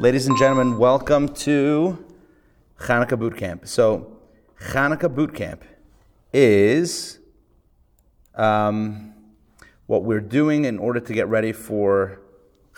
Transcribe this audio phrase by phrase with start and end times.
[0.00, 2.02] Ladies and gentlemen, welcome to
[2.78, 3.68] Hanukkah Boot Camp.
[3.68, 4.16] So,
[4.58, 5.62] Hanukkah Boot Camp
[6.32, 7.18] is
[8.34, 9.12] um,
[9.84, 12.18] what we're doing in order to get ready for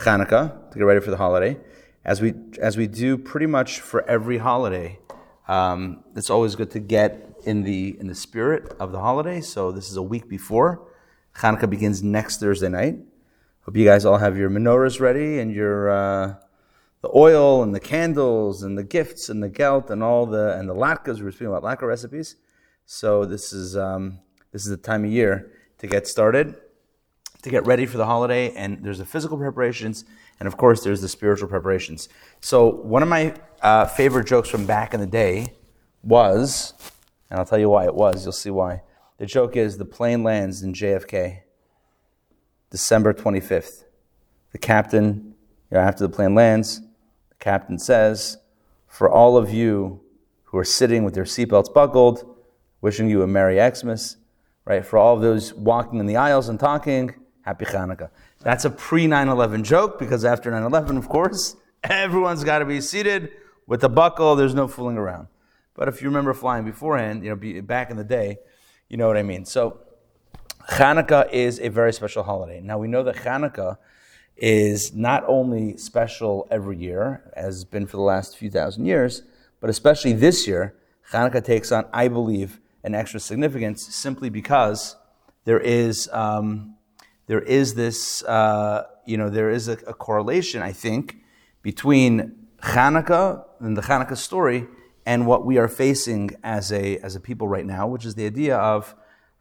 [0.01, 1.59] Hanukkah, to get ready for the holiday.
[2.05, 4.99] As we, as we do pretty much for every holiday,
[5.47, 9.41] um, it's always good to get in the, in the spirit of the holiday.
[9.41, 10.89] So, this is a week before.
[11.37, 12.97] Hanukkah begins next Thursday night.
[13.61, 16.35] Hope you guys all have your menorahs ready and your uh,
[17.03, 20.69] the oil and the candles and the gifts and the gelt and all the and
[20.69, 21.19] the latkes.
[21.19, 22.37] We were speaking about latke recipes.
[22.87, 24.21] So this is um,
[24.53, 26.55] this is the time of year to get started,
[27.43, 28.53] to get ready for the holiday.
[28.55, 30.05] And there's the physical preparations,
[30.39, 32.09] and of course there's the spiritual preparations.
[32.41, 35.55] So one of my uh, favorite jokes from back in the day
[36.03, 36.75] was,
[37.31, 38.25] and I'll tell you why it was.
[38.25, 38.83] You'll see why.
[39.19, 41.41] The joke is the plane lands in JFK.
[42.71, 43.85] December 25th.
[44.53, 45.35] The captain,
[45.71, 46.81] you know, after the plane lands,
[47.43, 48.39] captain says,
[48.87, 50.01] For all of you
[50.45, 52.25] who are sitting with your seatbelts buckled,
[52.81, 54.17] wishing you a Merry Xmas,
[54.65, 54.87] right?
[54.87, 58.11] For all of those walking in the aisles and talking, Happy Hanukkah.
[58.41, 62.65] That's a pre 9 11 joke because after 9 11, of course, everyone's got to
[62.65, 63.31] be seated
[63.67, 64.37] with the buckle.
[64.37, 65.27] There's no fooling around.
[65.75, 68.39] But if you remember flying beforehand, you know, back in the day,
[68.89, 69.45] you know what I mean.
[69.45, 69.81] So,
[70.71, 72.61] Hanukkah is a very special holiday.
[72.61, 73.79] Now we know that Hanukkah
[74.43, 79.23] is not only special every year, as has been for the last few thousand years,
[79.61, 80.75] but especially this year,
[81.13, 84.97] Hanukkah takes on, I believe, an extra significance simply because
[85.45, 86.75] there is um,
[87.29, 91.19] there is this uh, you know there is a, a, correlation, I think,
[91.63, 94.67] between Hanukkah and the Hanukkah story
[95.07, 98.27] and what we are facing as a as a people right now, which is the
[98.27, 98.97] idea of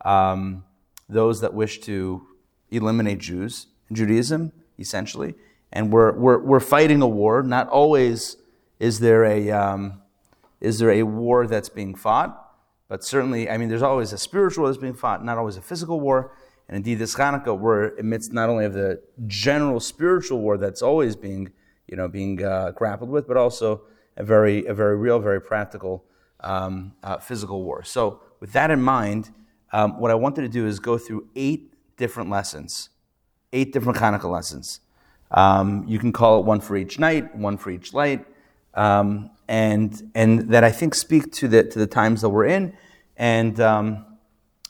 [0.05, 0.63] um,
[1.09, 2.27] those that wish to
[2.69, 5.35] eliminate Jews, Judaism, essentially.
[5.71, 7.43] And we're, we're, we're fighting a war.
[7.43, 8.37] Not always
[8.79, 10.01] is there, a, um,
[10.59, 12.37] is there a war that's being fought,
[12.87, 15.99] but certainly, I mean, there's always a spiritual that's being fought, not always a physical
[15.99, 16.35] war.
[16.67, 21.15] And indeed, this Hanukkah, we're amidst not only of the general spiritual war that's always
[21.15, 21.51] being,
[21.87, 23.81] you know, being uh, grappled with, but also
[24.17, 26.03] a very, a very real, very practical
[26.41, 27.83] um, uh, physical war.
[27.83, 29.29] So, with that in mind,
[29.71, 32.89] um, what I wanted to do is go through eight different lessons,
[33.53, 34.79] eight different Hanukkah lessons.
[35.31, 38.25] Um, you can call it one for each night, one for each light,
[38.73, 42.75] um, and and that I think speak to the to the times that we're in,
[43.15, 44.05] and um,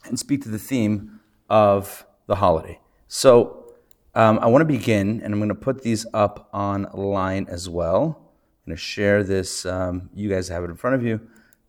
[0.06, 1.20] and speak to the theme
[1.50, 2.80] of the holiday.
[3.08, 3.74] So
[4.14, 8.18] um, I want to begin, and I'm going to put these up online as well.
[8.66, 9.66] I'm going to share this.
[9.66, 11.20] Um, you guys have it in front of you,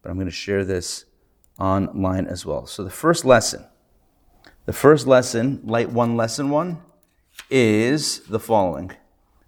[0.03, 1.05] but I'm going to share this
[1.59, 2.67] online as well.
[2.67, 3.65] So the first lesson,
[4.67, 6.83] the first lesson, light one, lesson one,
[7.51, 8.93] is the following.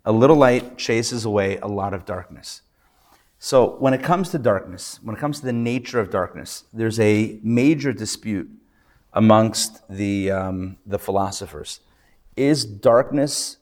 [0.05, 2.63] A little light chases away a lot of darkness.
[3.39, 6.99] So when it comes to darkness, when it comes to the nature of darkness, there's
[7.01, 8.51] a major dispute
[9.13, 11.81] amongst the, um, the philosophers.
[12.37, 13.59] Is darkness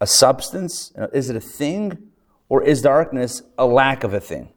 [0.00, 0.92] a substance?
[1.12, 2.10] Is it a thing?
[2.48, 4.50] Or is darkness a lack of a thing?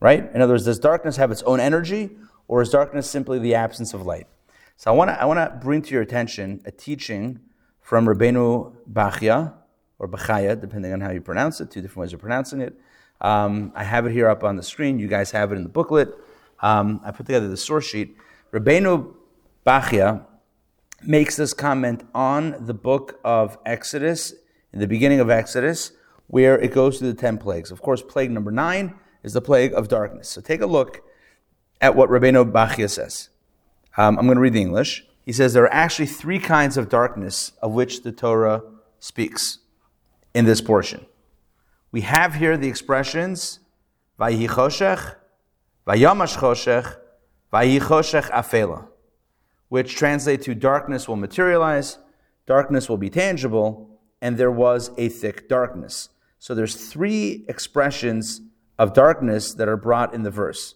[0.00, 0.30] Right?
[0.34, 2.10] In other words, does darkness have its own energy,
[2.46, 4.26] or is darkness simply the absence of light?
[4.76, 7.40] So I want to I want to bring to your attention a teaching
[7.88, 9.54] from Rabbeinu Bachya
[9.98, 11.70] or Bachaya, depending on how you pronounce it.
[11.70, 12.78] Two different ways of pronouncing it.
[13.22, 14.98] Um, I have it here up on the screen.
[14.98, 16.10] You guys have it in the booklet.
[16.60, 18.14] Um, I put together the source sheet.
[18.52, 19.14] Rabbeinu
[19.66, 20.22] Bachya
[21.02, 24.34] makes this comment on the book of Exodus,
[24.74, 25.92] in the beginning of Exodus,
[26.26, 27.70] where it goes through the ten plagues.
[27.70, 30.28] Of course, plague number nine is the plague of darkness.
[30.28, 31.00] So take a look
[31.80, 33.30] at what Rabbeinu Bachya says.
[33.96, 35.06] Um, I'm going to read the English.
[35.28, 38.62] He says there are actually three kinds of darkness of which the Torah
[38.98, 39.58] speaks
[40.32, 41.04] in this portion.
[41.92, 43.58] We have here the expressions
[44.18, 45.16] Vayihi choshech,
[45.86, 46.96] Vayamash choshech,
[47.52, 48.86] Vayihi choshech afela,
[49.68, 51.98] which translate to darkness will materialize,
[52.46, 56.08] darkness will be tangible, and there was a thick darkness.
[56.38, 58.40] So there's three expressions
[58.78, 60.74] of darkness that are brought in the verse.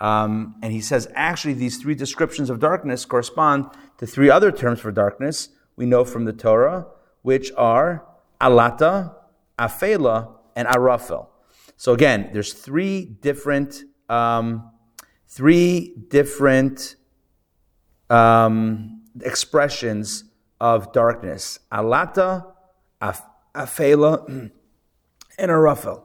[0.00, 3.66] Um, and he says, actually, these three descriptions of darkness correspond
[3.98, 6.86] to three other terms for darkness we know from the Torah,
[7.22, 8.06] which are
[8.40, 9.14] alata,
[9.58, 11.28] afela, and arafel.
[11.76, 14.70] So again, there's three different, um,
[15.26, 16.96] three different
[18.10, 20.24] um, expressions
[20.60, 22.44] of darkness: alata,
[23.00, 23.24] af-
[23.54, 24.28] afela,
[25.38, 26.04] and arafel.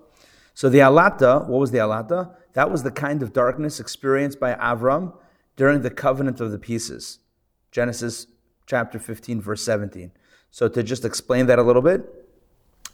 [0.53, 2.33] So the alata, what was the alata?
[2.55, 5.13] That was the kind of darkness experienced by Avram
[5.55, 7.19] during the covenant of the pieces.
[7.71, 8.27] Genesis
[8.65, 10.11] chapter 15, verse 17.
[10.51, 12.01] So to just explain that a little bit.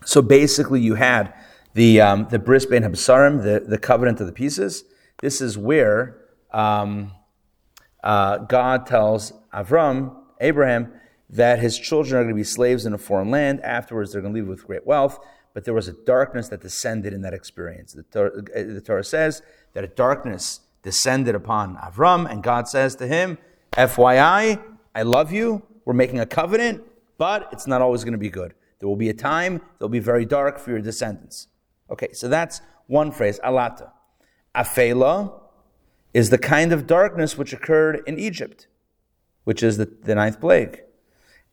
[0.03, 1.33] So basically, you had
[1.73, 4.83] The, um, the Bris Bein Habsarim, the, the covenant of the pieces,
[5.21, 6.17] this is where
[6.51, 7.13] um,
[8.03, 10.91] uh, God tells Avram, Abraham,
[11.29, 13.61] that his children are going to be slaves in a foreign land.
[13.61, 15.19] Afterwards, they're going to leave with great wealth.
[15.53, 17.93] But there was a darkness that descended in that experience.
[17.93, 19.41] The Torah, uh, the Torah says
[19.73, 23.37] that a darkness descended upon Avram, and God says to him,
[23.73, 24.61] FYI,
[24.95, 25.63] I love you.
[25.85, 26.83] We're making a covenant,
[27.17, 28.53] but it's not always going to be good.
[28.79, 31.47] There will be a time that will be very dark for your descendants.
[31.89, 33.91] Okay, so that's one phrase, alata.
[34.55, 35.39] Afela
[36.13, 38.67] is the kind of darkness which occurred in Egypt,
[39.43, 40.81] which is the, the ninth plague.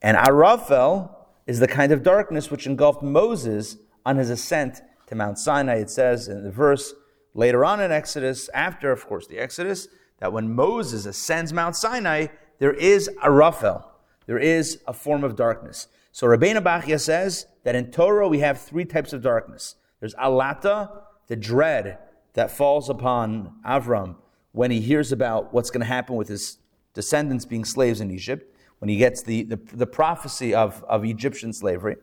[0.02, 1.14] And Arafel
[1.46, 3.76] is the kind of darkness which engulfed Moses
[4.08, 5.74] on his ascent to Mount Sinai.
[5.74, 6.94] It says in the verse
[7.34, 9.86] later on in Exodus, after, of course, the Exodus,
[10.18, 12.28] that when Moses ascends Mount Sinai,
[12.58, 13.84] there is Arafel.
[14.24, 15.88] There is a form of darkness.
[16.10, 19.74] So Rabbeinu Bachya says that in Torah we have three types of darkness.
[20.00, 21.98] There's alata, the dread
[22.32, 24.16] that falls upon Avram
[24.52, 26.56] when he hears about what's going to happen with his
[26.94, 31.52] descendants being slaves in Egypt, when he gets the, the, the prophecy of, of Egyptian
[31.52, 31.96] slavery.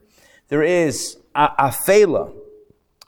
[0.48, 2.34] There is Afela,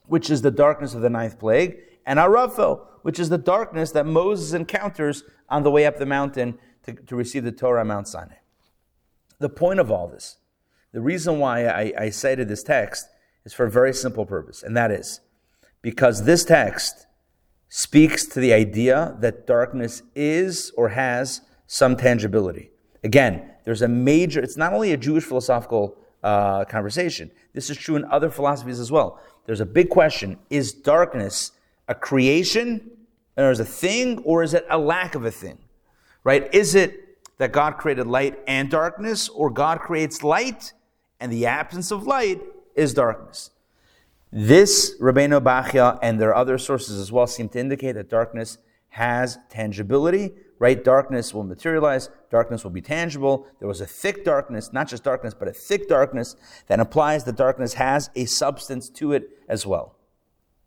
[0.06, 4.06] which is the darkness of the ninth plague, and Arafel, which is the darkness that
[4.06, 8.08] Moses encounters on the way up the mountain to, to receive the Torah on Mount
[8.08, 8.36] Sinai.
[9.40, 10.38] The point of all this,
[10.94, 13.08] the reason why I, I cited this text,
[13.46, 15.22] is for a very simple purpose, and that is
[15.82, 17.06] because this text
[17.70, 22.72] speaks to the idea that darkness is or has some tangibility.
[23.04, 27.96] Again, there's a major, it's not only a Jewish philosophical uh, conversation, this is true
[27.96, 29.20] in other philosophies as well.
[29.46, 31.52] There's a big question is darkness
[31.88, 32.90] a creation,
[33.38, 35.58] or is a thing, or is it a lack of a thing?
[36.24, 36.54] Right?
[36.54, 40.74] Is it that God created light and darkness, or God creates light
[41.20, 42.42] and the absence of light
[42.76, 43.52] is darkness?
[44.32, 48.58] This Rabbeinu Bachya and there are other sources as well seem to indicate that darkness
[48.90, 50.84] has tangibility, right?
[50.84, 53.48] Darkness will materialize, darkness will be tangible.
[53.60, 56.36] There was a thick darkness, not just darkness, but a thick darkness
[56.68, 59.96] that implies that darkness has a substance to it as well.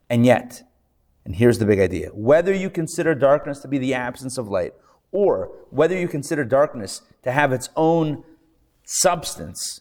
[0.08, 0.62] And yet,
[1.24, 4.74] and here's the big idea whether you consider darkness to be the absence of light,
[5.12, 8.24] or whether you consider darkness to have its own
[8.84, 9.80] substance,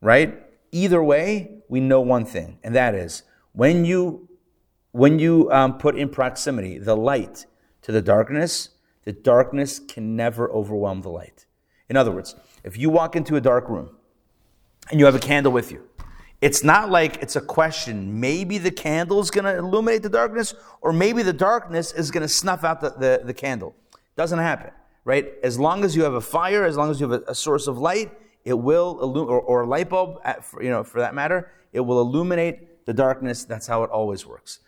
[0.00, 0.42] right?
[0.72, 3.22] Either way, we know one thing, and that is
[3.52, 4.28] when you
[4.92, 7.46] when you um, put in proximity the light
[7.82, 8.70] to the darkness,
[9.04, 11.46] the darkness can never overwhelm the light.
[11.88, 13.90] In other words, if you walk into a dark room
[14.90, 15.82] and you have a candle with you,
[16.40, 18.20] it's not like it's a question.
[18.20, 22.22] Maybe the candle is going to illuminate the darkness, or maybe the darkness is going
[22.22, 23.74] to snuff out the, the, the candle.
[24.16, 24.70] Doesn't happen,
[25.04, 25.32] right?
[25.42, 27.66] As long as you have a fire, as long as you have a, a source
[27.66, 28.12] of light,
[28.44, 32.00] it will or, or a light bulb, at, you know, for that matter, it will
[32.00, 33.44] illuminate the darkness.
[33.44, 34.60] That's how it always works.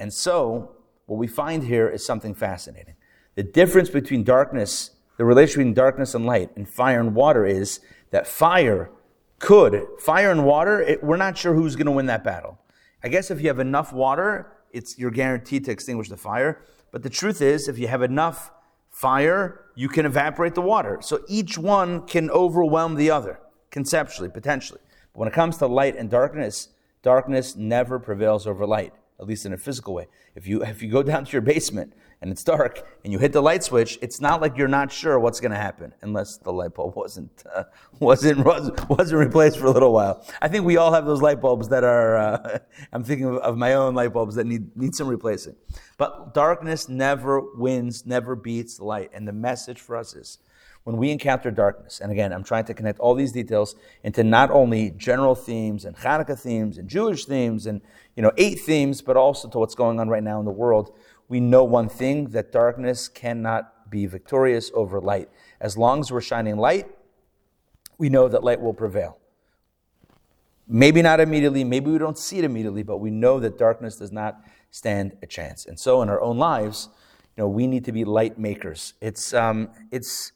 [0.00, 0.76] And so,
[1.06, 2.94] what we find here is something fascinating.
[3.38, 7.78] The difference between darkness, the relation between darkness and light, and fire and water is
[8.10, 8.90] that fire
[9.38, 12.58] could, fire and water, it, we're not sure who's going to win that battle.
[13.04, 16.62] I guess if you have enough water, it's, you're guaranteed to extinguish the fire.
[16.90, 18.50] But the truth is, if you have enough
[18.90, 20.98] fire, you can evaporate the water.
[21.00, 23.38] So each one can overwhelm the other,
[23.70, 24.80] conceptually, potentially.
[25.12, 26.70] But when it comes to light and darkness,
[27.04, 30.08] darkness never prevails over light, at least in a physical way.
[30.34, 33.32] If you, if you go down to your basement and it's dark and you hit
[33.32, 36.52] the light switch, it's not like you're not sure what's going to happen unless the
[36.52, 37.64] light bulb wasn't uh,
[38.00, 38.44] wasn't
[38.88, 40.24] wasn't replaced for a little while.
[40.42, 42.16] I think we all have those light bulbs that are.
[42.16, 42.58] Uh,
[42.92, 45.56] I'm thinking of, of, my own light bulbs that need need some replacing.
[45.96, 49.10] But darkness never wins, never beats light.
[49.12, 50.38] And the message for us is.
[50.84, 54.50] When we encounter darkness, and again, I'm trying to connect all these details into not
[54.50, 57.82] only general themes and Hanukkah themes and Jewish themes and
[58.16, 60.96] you know eight themes, but also to what's going on right now in the world
[61.28, 65.28] we know one thing that darkness cannot be victorious over light.
[65.60, 66.86] As long as we're shining light,
[67.98, 69.18] we know that light will prevail.
[70.66, 74.12] Maybe not immediately, maybe we don't see it immediately, but we know that darkness does
[74.12, 75.66] not stand a chance.
[75.66, 76.88] And so in our own lives,
[77.36, 78.94] you know, we need to be light makers.
[79.00, 80.32] It's, um, it's,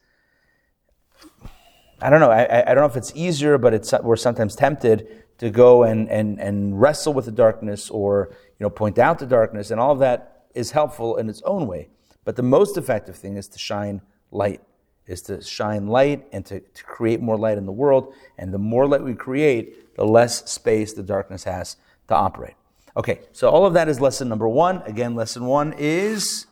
[2.00, 5.24] I don't know, I, I don't know if it's easier, but it's, we're sometimes tempted
[5.38, 9.26] to go and, and, and wrestle with the darkness or, you know, point out the
[9.26, 11.88] darkness and all of that is helpful in its own way.
[12.24, 14.60] But the most effective thing is to shine light,
[15.06, 18.14] is to shine light and to, to create more light in the world.
[18.38, 21.76] And the more light we create, the less space the darkness has
[22.08, 22.54] to operate.
[22.96, 24.82] Okay, so all of that is lesson number one.
[24.82, 26.46] Again, lesson one is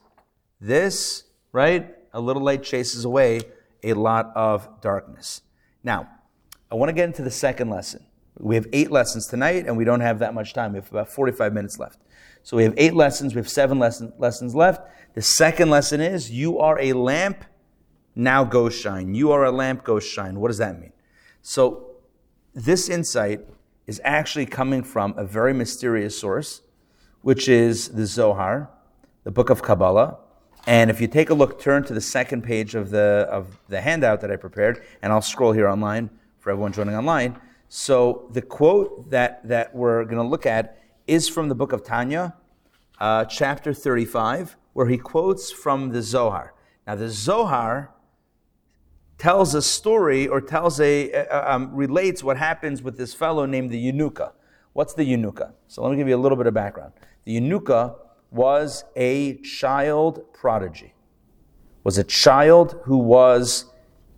[0.60, 1.94] this, right?
[2.12, 3.42] A little light chases away
[3.82, 5.42] a lot of darkness.
[5.82, 6.08] Now,
[6.70, 8.04] I want to get into the second lesson.
[8.38, 10.72] We have eight lessons tonight, and we don't have that much time.
[10.72, 11.98] We have about 45 minutes left.
[12.42, 13.34] So we have eight lessons.
[13.34, 14.82] We have seven lesson, lessons left.
[15.14, 17.44] The second lesson is you are a lamp,
[18.14, 19.14] now go shine.
[19.14, 20.40] You are a lamp, go shine.
[20.40, 20.92] What does that mean?
[21.42, 21.96] So
[22.54, 23.40] this insight
[23.86, 26.62] is actually coming from a very mysterious source,
[27.22, 28.70] which is the Zohar,
[29.24, 30.18] the book of Kabbalah.
[30.66, 33.80] And if you take a look, turn to the second page of the, of the
[33.80, 37.40] handout that I prepared, and I'll scroll here online for everyone joining online.
[37.68, 40.79] So the quote that, that we're going to look at
[41.10, 42.36] is from the book of Tanya,
[43.00, 46.54] uh, chapter 35, where he quotes from the Zohar.
[46.86, 47.92] Now, the Zohar
[49.18, 53.70] tells a story or tells a, uh, um, relates what happens with this fellow named
[53.70, 54.30] the Yenuka.
[54.72, 55.52] What's the Yenuka?
[55.66, 56.92] So let me give you a little bit of background.
[57.24, 57.96] The Yenuka
[58.30, 60.94] was a child prodigy,
[61.82, 63.64] was a child who was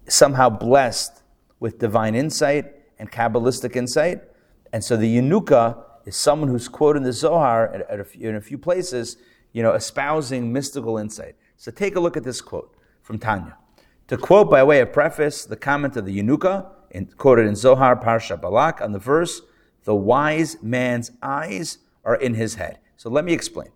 [0.09, 1.23] somehow blessed
[1.59, 2.67] with divine insight
[2.99, 4.21] and Kabbalistic insight.
[4.75, 8.29] And so the Yenuka is someone who's quoted in the Zohar at, at a few,
[8.29, 9.17] in a few places,
[9.53, 11.37] you know, espousing mystical insight.
[11.57, 13.57] So take a look at this quote from Tanya.
[14.09, 17.97] To quote by way of preface the comment of the Yenuka, in, quoted in Zohar
[17.97, 19.41] Parsha Balak on the verse,
[19.85, 22.79] the wise man's eyes are in his head.
[22.97, 23.71] So let me explain.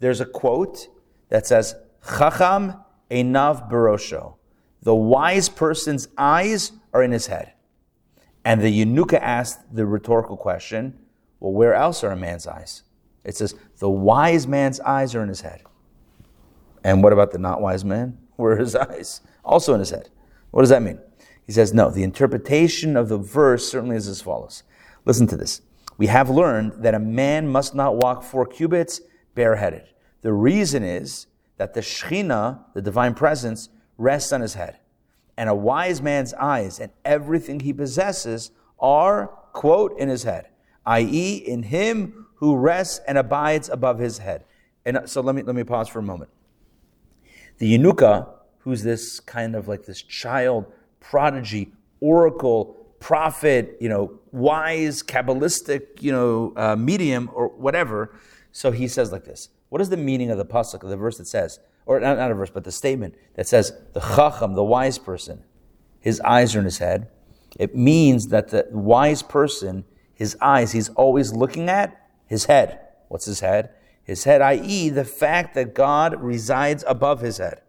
[0.00, 0.88] There's a quote
[1.28, 1.74] that says,
[2.18, 2.74] Chacham
[3.10, 4.36] einav barosho.
[4.82, 7.52] The wise person's eyes are in his head.
[8.44, 10.98] And the Yenuka asked the rhetorical question,
[11.42, 12.84] well, where else are a man's eyes?
[13.24, 15.62] It says, the wise man's eyes are in his head.
[16.84, 18.16] And what about the not wise man?
[18.36, 19.20] Where are his eyes?
[19.44, 20.08] Also in his head.
[20.52, 21.00] What does that mean?
[21.44, 24.62] He says, no, the interpretation of the verse certainly is as follows.
[25.04, 25.62] Listen to this.
[25.98, 29.00] We have learned that a man must not walk four cubits
[29.34, 29.88] bareheaded.
[30.20, 33.68] The reason is that the Shekhinah, the divine presence,
[33.98, 34.78] rests on his head
[35.36, 40.48] and a wise man's eyes and everything he possesses are, quote, in his head,
[40.86, 44.44] i.e., in him who rests and abides above his head.
[44.84, 46.30] And so let me, let me pause for a moment.
[47.58, 50.66] The Yenuka, who's this kind of like this child
[51.00, 58.14] prodigy, oracle, prophet, you know, wise, Kabbalistic, you know, uh, medium or whatever.
[58.52, 59.48] So he says like this.
[59.68, 62.34] What is the meaning of the pasuk, the verse that says, or not, not a
[62.34, 65.42] verse, but the statement that says the chacham, the wise person,
[66.00, 67.08] his eyes are in his head.
[67.58, 69.84] It means that the wise person,
[70.22, 72.78] his eyes, he's always looking at his head.
[73.08, 73.70] What's his head?
[74.04, 77.62] His head, i.e., the fact that God resides above his head.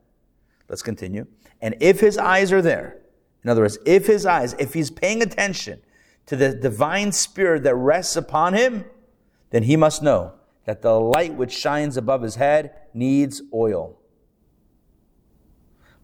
[0.69, 1.25] Let's continue.
[1.61, 2.99] And if his eyes are there,
[3.43, 5.81] in other words, if his eyes, if he's paying attention
[6.27, 8.85] to the divine spirit that rests upon him,
[9.49, 10.33] then he must know
[10.65, 13.97] that the light which shines above his head needs oil.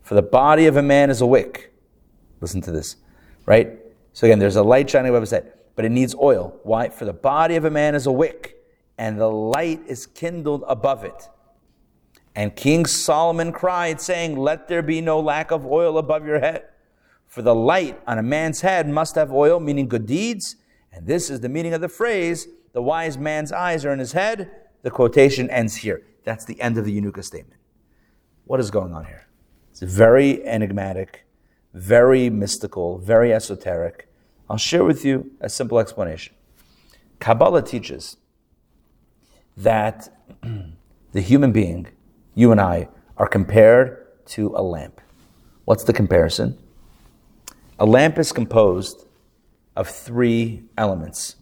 [0.02, 1.72] For the body of a man is a wick.
[2.42, 2.96] Listen to this,
[3.46, 3.78] right?
[4.14, 6.60] So again, there's a light shining above his head, but it needs oil.
[6.64, 6.90] Why?
[6.90, 8.66] For the body of a man is a wick,
[8.98, 11.30] and the light is kindled above it.
[12.36, 16.66] And King Solomon cried, saying, Let there be no lack of oil above your head.
[17.28, 20.58] For the light on a man's head must have oil, meaning good deeds.
[20.92, 24.12] And this is the meaning of the phrase, the wise man's eyes are in his
[24.12, 24.52] head.
[24.82, 26.04] The quotation ends here.
[26.26, 27.62] That's the end of the Yenuka statement.
[28.44, 29.30] What is going on here?
[29.72, 31.26] It's very enigmatic,
[31.74, 34.09] very mystical, very esoteric.
[34.50, 36.34] I'll share with you a simple explanation.
[37.20, 38.18] Kabbalah teaches
[39.56, 40.10] that
[41.12, 41.88] the human being,
[42.34, 42.88] you and I,
[43.18, 45.02] are compared to a lamp.
[45.66, 46.58] What's the comparison?
[47.78, 49.06] A lamp is composed
[49.76, 51.36] of three elements.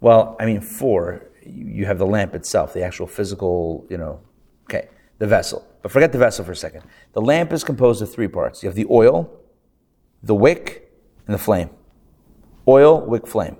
[0.00, 1.26] Well, I mean, four.
[1.44, 4.20] You have the lamp itself, the actual physical, you know,
[4.64, 5.66] okay, the vessel.
[5.82, 6.84] But forget the vessel for a second.
[7.12, 8.62] The lamp is composed of three parts.
[8.62, 9.30] You have the oil,
[10.22, 10.90] the wick,
[11.26, 11.70] and the flame.
[12.68, 13.56] Oil, wick, flame.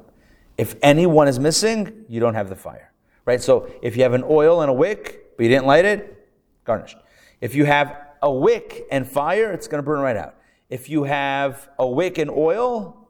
[0.59, 2.93] If any one is missing, you don't have the fire.
[3.25, 3.41] Right?
[3.41, 6.29] So if you have an oil and a wick, but you didn't light it,
[6.65, 6.97] garnished.
[7.41, 10.35] If you have a wick and fire, it's going to burn right out.
[10.69, 13.09] If you have a wick and oil,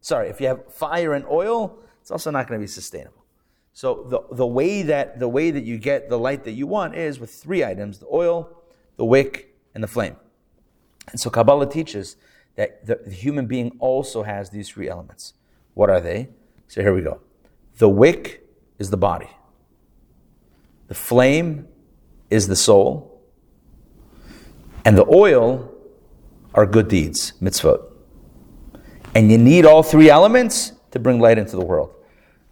[0.00, 3.24] sorry, if you have fire and oil, it's also not going to be sustainable.
[3.72, 6.94] So the, the way that the way that you get the light that you want
[6.94, 8.50] is with three items: the oil,
[8.96, 10.16] the wick, and the flame.
[11.10, 12.16] And so Kabbalah teaches
[12.56, 15.34] that the, human being also has these three elements.
[15.74, 16.28] What are they?
[16.68, 17.20] So here we go.
[17.78, 18.46] The wick
[18.78, 19.30] is the body.
[20.88, 21.68] The flame
[22.30, 23.20] is the soul.
[24.84, 25.72] And the oil
[26.54, 27.82] are good deeds, mitzvot.
[29.14, 31.94] And you need all three elements to bring light into the world.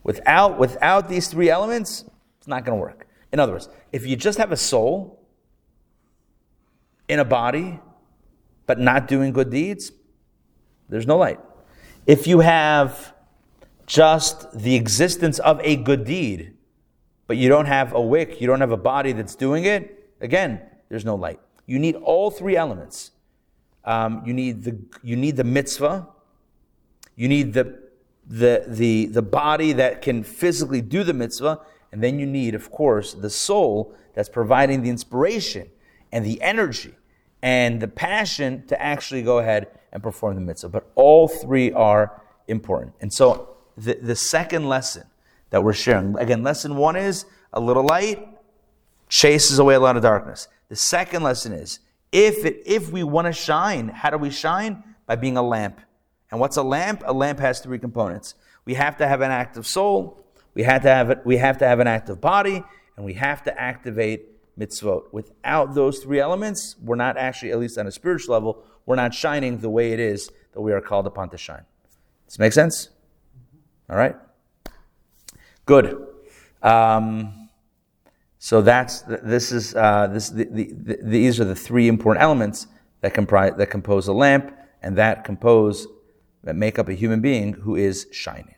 [0.02, 2.04] Without, without these three elements,
[2.38, 3.07] it's not going to work.
[3.33, 5.21] In other words, if you just have a soul
[7.09, 7.78] in a body,
[8.70, 9.90] but not doing good deeds,
[10.88, 11.40] there's no light.
[12.06, 13.12] If you have
[13.84, 16.54] just the existence of a good deed,
[17.26, 20.62] but you don't have a wick, you don't have a body that's doing it, again,
[20.88, 21.40] there's no light.
[21.66, 23.10] You need all three elements.
[23.84, 26.06] Um, you need the you need the mitzvah.
[27.16, 27.76] You need the
[28.24, 31.58] the the the body that can physically do the mitzvah,
[31.90, 35.68] and then you need, of course, the soul that's providing the inspiration
[36.12, 36.94] and the energy
[37.42, 40.68] and the passion to actually go ahead and perform the mitzvah.
[40.68, 42.94] But all three are important.
[43.00, 45.04] And so the, the second lesson
[45.50, 48.26] that we're sharing, again, lesson one is a little light
[49.09, 50.49] chases away a lot of darkness.
[50.68, 51.80] The second lesson is
[52.12, 54.85] if, it, if we want to shine, how do we shine?
[55.06, 55.80] By being a lamp.
[56.30, 57.02] And what's a lamp?
[57.04, 58.35] A lamp has three components.
[58.64, 61.66] We have to have an active soul, we have to have, it, we have, to
[61.66, 62.62] have an active body,
[62.97, 64.26] and we have to activate
[64.61, 65.12] mitzvot.
[65.12, 69.14] Without those three elements, we're not actually, at least on a spiritual level, we're not
[69.14, 71.64] shining the way it is that we are called upon to shine.
[72.26, 72.90] Does this make sense?
[73.88, 74.17] All right?
[75.67, 76.07] Good.
[76.62, 77.49] Um,
[78.38, 82.67] so that's this is uh, this the, the, the, these are the three important elements
[83.02, 85.87] that comprise that compose a lamp and that compose
[86.43, 88.55] that make up a human being who is shining.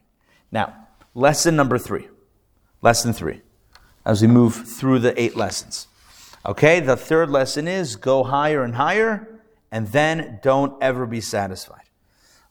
[0.50, 0.74] Now,
[1.14, 2.08] lesson number three.
[2.80, 3.42] Lesson three.
[4.04, 5.88] As we move through the eight lessons.
[6.44, 11.84] Okay, the third lesson is go higher and higher, and then don't ever be satisfied.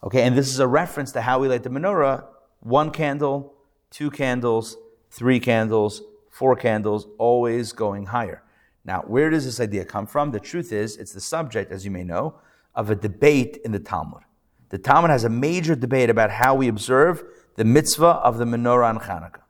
[0.03, 2.25] Okay, and this is a reference to how we light the menorah
[2.61, 3.55] one candle,
[3.89, 4.77] two candles,
[5.09, 8.43] three candles, four candles, always going higher.
[8.85, 10.31] Now, where does this idea come from?
[10.31, 12.35] The truth is, it's the subject, as you may know,
[12.73, 14.23] of a debate in the Talmud.
[14.69, 17.23] The Talmud has a major debate about how we observe
[17.55, 19.41] the mitzvah of the menorah and Hanukkah.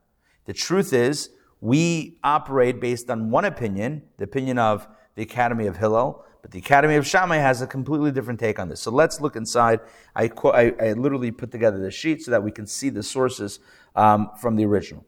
[0.46, 1.30] The truth is,
[1.62, 6.58] we operate based on one opinion, the opinion of the Academy of Hillel, but the
[6.58, 8.82] Academy of Shammai has a completely different take on this.
[8.82, 9.80] So let's look inside.
[10.16, 13.60] I, I, I literally put together the sheet so that we can see the sources
[13.96, 15.06] um, from the original.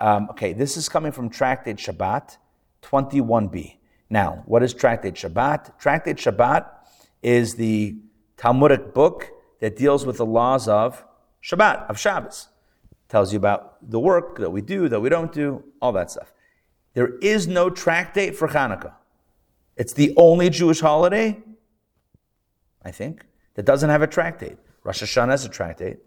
[0.00, 2.38] Um, okay, this is coming from Tractate Shabbat
[2.82, 3.76] 21b.
[4.08, 5.78] Now, what is Tractate Shabbat?
[5.78, 6.66] Tractate Shabbat
[7.22, 7.98] is the
[8.38, 11.04] Talmudic book that deals with the laws of
[11.42, 12.48] Shabbat, of Shabbos
[13.12, 16.32] tells you about the work that we do, that we don't do, all that stuff.
[16.94, 18.94] There is no tractate for Hanukkah.
[19.76, 21.38] It's the only Jewish holiday,
[22.82, 24.56] I think, that doesn't have a tractate.
[24.82, 25.98] Rosh Hashanah has a tractate.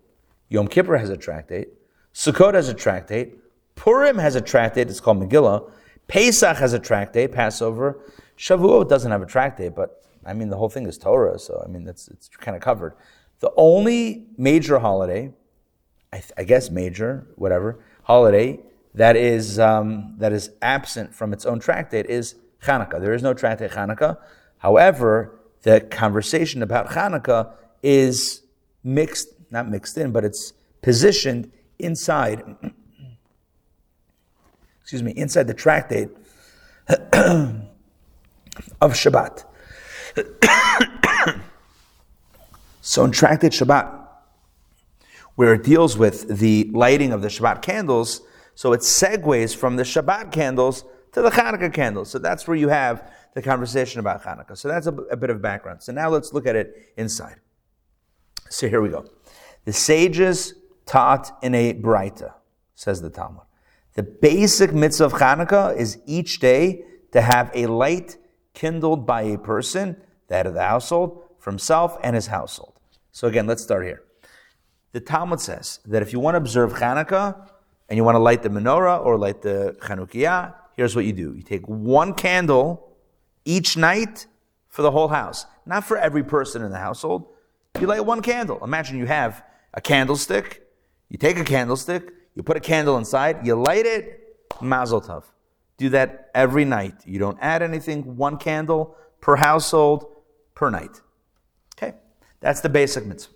[0.50, 1.68] Yom Kippur has a tractate.
[2.12, 3.36] Sukkot has a tractate.
[3.76, 4.89] Purim has a tractate.
[4.89, 5.70] It's called Megillah.
[6.08, 8.00] Pesach has a tractate, Passover.
[8.36, 11.70] Shavuot doesn't have a tractate, but I mean, the whole thing is Torah, so I
[11.70, 12.96] mean, that's, it's kind of covered.
[13.41, 15.32] The only major holiday
[16.13, 18.60] I, I guess major, whatever holiday
[18.96, 23.02] that is um, that is absent from its own tractate is Hanukkah.
[23.02, 24.18] There is no tractate Hanukkah.
[24.60, 27.52] However, the conversation about Hanukkah
[27.84, 28.41] is
[28.84, 32.41] mixed, not mixed in, but it's positioned inside.
[34.82, 36.10] excuse me, inside the tractate
[36.88, 37.74] of
[38.82, 39.44] Shabbat.
[42.82, 44.05] so in tractate Shabbat
[45.36, 48.21] where it deals with the lighting of the Shabbat candles.
[48.56, 52.10] So it segues from the Shabbat candles to the Hanukkah candles.
[52.10, 54.58] So that's where you have the conversation about Hanukkah.
[54.58, 55.84] So that's a, a bit of background.
[55.84, 57.36] So now let's look at it inside.
[58.50, 59.06] So here we go.
[59.65, 60.54] The sages
[60.86, 62.34] taught in a Braita,
[62.76, 63.43] says the Talmud.
[63.95, 68.17] The basic mitzvah of Hanukkah is each day to have a light
[68.54, 72.80] kindled by a person, that of the household, for himself and his household.
[73.12, 74.05] So again, let's start here.
[74.96, 77.50] The Talmud says that if you want to observe Hanukkah
[77.90, 81.34] and you want to light the menorah or light the Chanukiah, here's what you do.
[81.36, 82.96] You take one candle
[83.44, 84.26] each night
[84.70, 85.48] for the whole house.
[85.66, 87.28] Not for every person in the household.
[87.78, 88.64] You light one candle.
[88.64, 90.66] Imagine you have a candlestick.
[91.10, 95.26] You take a candlestick, you put a candle inside, you light it, mazel tov.
[95.76, 96.94] Do that every night.
[97.06, 100.06] You don't add anything, one candle per household
[100.54, 101.02] per night.
[101.76, 101.96] Okay?
[102.40, 103.35] That's the basic mitzvah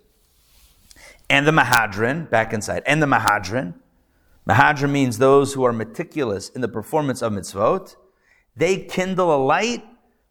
[1.30, 3.74] and the Mahadran, back inside, and the Mahadran.
[4.48, 7.94] Mahadran means those who are meticulous in the performance of mitzvot.
[8.56, 9.84] They kindle a light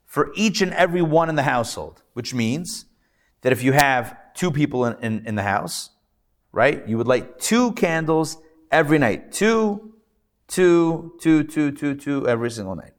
[0.06, 2.86] for each and every one in the household, which means
[3.42, 5.92] that if you have two people in, in, in the house,
[6.52, 8.38] right, you would light two candles
[8.70, 9.32] every night.
[9.32, 9.94] Two,
[10.48, 12.94] two, two, two, two, two, every single night.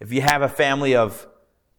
[0.00, 1.26] If you have a family of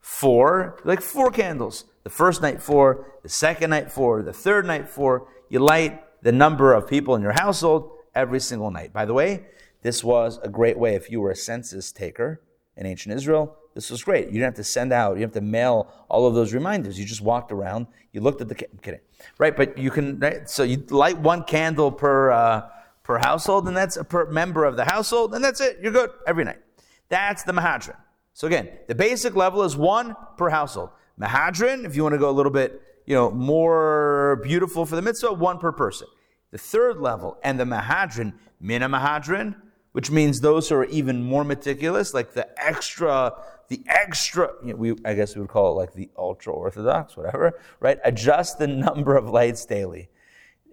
[0.07, 1.85] four, like four candles.
[2.03, 6.31] The first night four, the second night four, the third night four you light the
[6.31, 8.93] number of people in your household every single night.
[8.93, 9.45] By the way,
[9.81, 12.41] this was a great way if you were a census taker
[12.75, 13.55] in ancient Israel.
[13.75, 14.27] This was great.
[14.27, 16.99] You didn't have to send out, you didn't have to mail all of those reminders.
[16.99, 19.01] You just walked around, you looked at the, I'm kidding.
[19.37, 20.49] Right, but you can, right?
[20.49, 22.69] So you light one candle per, uh,
[23.03, 25.77] per household, and that's a per member of the household, and that's it.
[25.81, 26.59] You're good every night.
[27.09, 27.95] That's the Mahadran.
[28.33, 30.89] So again, the basic level is one per household.
[31.19, 35.01] Mahadran, if you want to go a little bit, you know, more beautiful for the
[35.01, 36.07] mitzvah, one per person.
[36.51, 39.55] The third level and the Mahadran, Mina Mahadran,
[39.93, 43.33] which means those who are even more meticulous, like the extra,
[43.69, 47.17] the extra, you know, we, I guess we would call it like the ultra orthodox,
[47.17, 47.97] whatever, right?
[48.03, 50.09] Adjust the number of lights daily.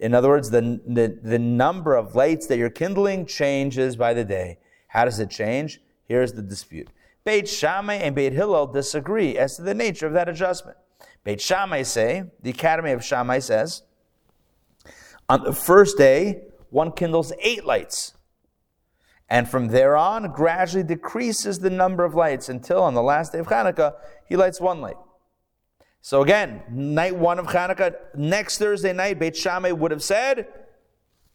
[0.00, 4.24] In other words, the, the, the number of lights that you're kindling changes by the
[4.24, 4.58] day.
[4.88, 5.80] How does it change?
[6.04, 6.88] Here's the dispute.
[7.24, 10.76] Beit Shammai and Beit Hillel disagree as to the nature of that adjustment.
[11.24, 13.82] Beit Shammai say, the Academy of Shammai says,
[15.28, 18.12] on the first day, one kindles eight lights.
[19.30, 23.38] And from there on, gradually decreases the number of lights until on the last day
[23.38, 23.94] of Hanukkah,
[24.28, 24.98] he lights one light.
[26.02, 30.46] So again, night one of Hanukkah, next Thursday night, Beit Shammai would have said,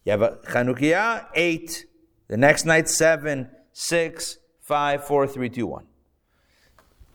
[0.06, 1.86] you have a Chanukiah, eight.
[2.28, 5.86] The next night, seven, six, five, four, three, two, one.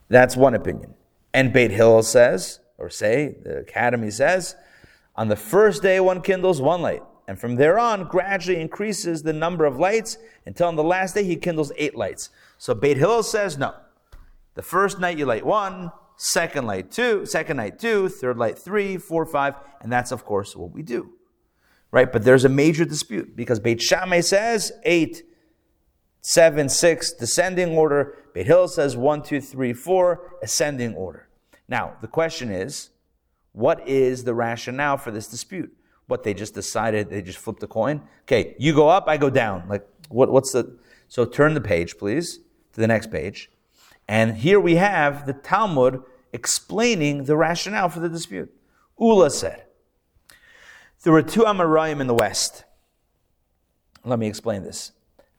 [0.08, 0.94] That's one opinion.
[1.32, 4.56] And Beit Hillel says, or say, the Academy says,
[5.16, 9.32] on the first day one kindles one light and from there on gradually increases the
[9.32, 12.30] number of lights until on the last day he kindles eight lights.
[12.58, 13.74] So Beit Hillel says no.
[14.54, 18.98] The first night you light one, second light two, second night two, third light three,
[18.98, 21.12] four, five, and that's of course what we do.
[21.90, 22.10] Right?
[22.10, 25.22] But there's a major dispute because Beit Shammai says eight,
[26.20, 28.16] seven, six, descending order.
[28.34, 31.23] Beit Hillel says one, two, three, four, ascending order.
[31.68, 32.90] Now, the question is,
[33.52, 35.74] what is the rationale for this dispute?
[36.06, 38.02] What they just decided, they just flipped a coin.
[38.22, 39.68] Okay, you go up, I go down.
[39.68, 40.76] Like, what, what's the.
[41.08, 42.40] So turn the page, please,
[42.72, 43.50] to the next page.
[44.08, 48.52] And here we have the Talmud explaining the rationale for the dispute.
[48.98, 49.64] Ula said,
[51.02, 52.64] There were two Amoraim in the West.
[54.04, 54.92] Let me explain this.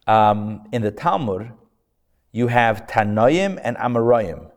[0.07, 1.51] Um, in the Talmud,
[2.31, 4.51] you have Tanoim and Amoraim.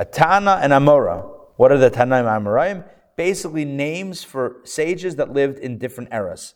[0.00, 1.28] A Tana and Amora.
[1.56, 2.84] What are the Tanoim and Amoraim?
[3.20, 6.54] basically names for sages that lived in different eras.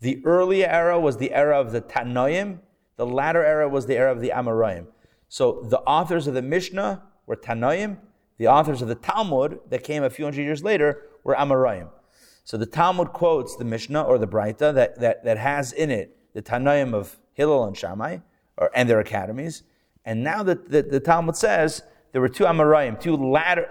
[0.00, 2.60] The earlier era was the era of the Tanoim,
[2.96, 4.86] the latter era was the era of the Amoraim.
[5.28, 7.98] So the authors of the Mishnah were Tanoim,
[8.38, 11.90] the authors of the Talmud that came a few hundred years later were Amoraim.
[12.44, 16.16] So the Talmud quotes the Mishnah or the Braita that, that, that has in it
[16.32, 18.20] the Tanoim of Hillel and Shammai
[18.56, 19.64] or, and their academies.
[20.06, 21.82] And now that the, the Talmud says
[22.16, 23.68] there were two Amoraim, two latter,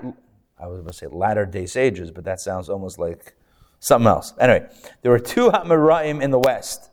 [0.60, 3.34] I was going to say latter day sages, but that sounds almost like
[3.80, 4.36] something else.
[4.40, 4.70] Anyway,
[5.02, 6.92] there were two Amoraim in the west,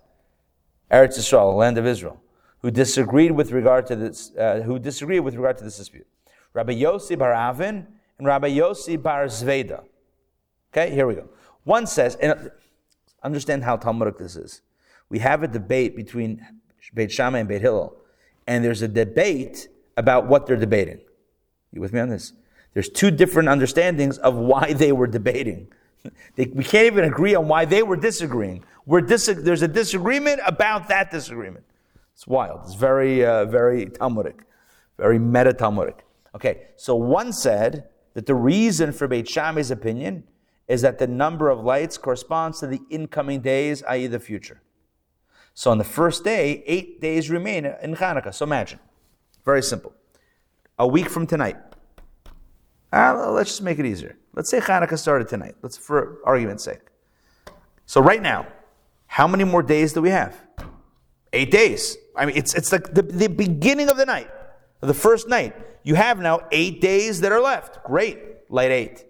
[0.91, 2.23] Eretz Yisrael, land of Israel,
[2.63, 6.07] who disagreed with regard to this, uh, who disagreed with regard to this dispute.
[6.55, 7.87] Rabbi Yossi bar Avin
[8.17, 9.85] and Rabbi Yossi bar Zveda.
[10.73, 11.29] Okay, here we go.
[11.65, 12.51] One says, and
[13.23, 14.63] understand how Talmudic this is.
[15.11, 16.47] We have a debate between
[16.95, 17.95] Beit Shammai and Beit Hillel,
[18.47, 21.01] and there's a debate about what they're debating.
[21.73, 22.33] You with me on this?
[22.75, 25.69] There's two different understandings of why they were debating.
[26.35, 28.65] They, we can't even agree on why they were disagreeing.
[28.87, 31.65] We're dis- there's a disagreement about that disagreement.
[32.13, 32.63] It's wild.
[32.65, 34.43] It's very, uh, very Talmudic,
[34.99, 36.05] very meta Talmudic.
[36.35, 40.25] Okay, so one said that the reason for Beit Shammai's opinion
[40.67, 44.61] is that the number of lights corresponds to the incoming days, i.e., the future.
[45.55, 48.35] So on the first day, eight days remain in Hanukkah.
[48.35, 48.81] So imagine,
[49.45, 49.93] very simple.
[50.83, 51.57] A week from tonight,
[52.93, 54.17] uh, let's just make it easier.
[54.35, 55.55] Let's say Hanukkah started tonight.
[55.63, 56.81] Let's, for argument's sake.
[57.87, 58.49] So right now,
[59.07, 60.37] how many more days do we have?
[61.33, 61.97] Eight days.
[62.17, 64.29] I mean, it's, it's like the, the beginning of the night,
[64.81, 65.55] the first night.
[65.85, 67.85] You have now eight days that are left.
[67.85, 68.19] Great.
[68.49, 69.05] Light eight.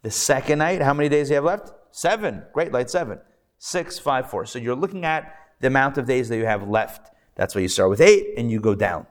[0.00, 1.70] The second night, how many days do you have left?
[1.90, 2.44] Seven.
[2.54, 2.72] Great.
[2.72, 3.18] Light seven.
[3.58, 4.46] Six, five, four.
[4.46, 7.10] So you're looking at the amount of days that you have left.
[7.34, 9.06] That's why you start with eight and you go down.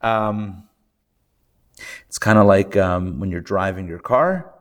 [0.00, 0.64] Um,
[2.10, 4.52] it's kind of like um, when you're driving your car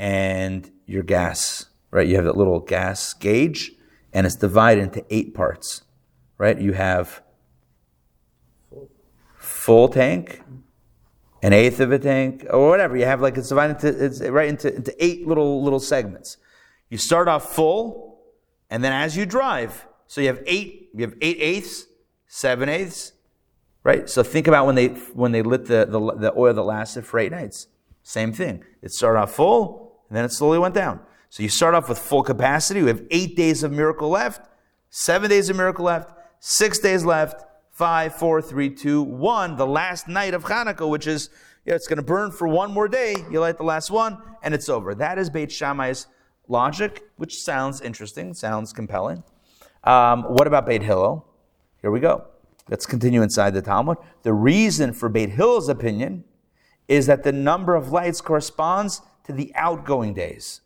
[0.00, 2.08] and your gas, right?
[2.08, 3.70] You have that little gas gauge
[4.12, 5.82] and it's divided into eight parts,
[6.38, 6.60] right?
[6.60, 7.22] You have
[9.36, 10.42] full tank,
[11.40, 12.96] an eighth of a tank, or whatever.
[12.96, 16.36] You have like it's divided into, it's right into, into eight little little segments.
[16.90, 18.18] You start off full,
[18.70, 21.86] and then as you drive, so you have eight, you have eight eighths,
[22.26, 23.12] seven eighths,
[23.84, 24.08] Right?
[24.08, 27.18] So think about when they when they lit the, the, the oil that lasted for
[27.18, 27.66] eight nights.
[28.02, 28.64] Same thing.
[28.80, 31.00] It started off full, and then it slowly went down.
[31.30, 32.82] So you start off with full capacity.
[32.82, 34.48] We have eight days of miracle left,
[34.90, 40.08] seven days of miracle left, six days left, five, four, three, two, one, the last
[40.08, 41.30] night of Hanukkah, which is,
[41.64, 43.16] it's going to burn for one more day.
[43.30, 44.94] You light the last one, and it's over.
[44.94, 46.06] That is Beit Shammai's
[46.48, 49.22] logic, which sounds interesting, sounds compelling.
[49.84, 51.26] Um, what about Beit Hillel?
[51.80, 52.26] Here we go.
[52.68, 53.98] Let's continue inside the Talmud.
[54.22, 56.24] The reason for Beit Hillel's opinion
[56.88, 60.60] is that the number of lights corresponds to the outgoing days.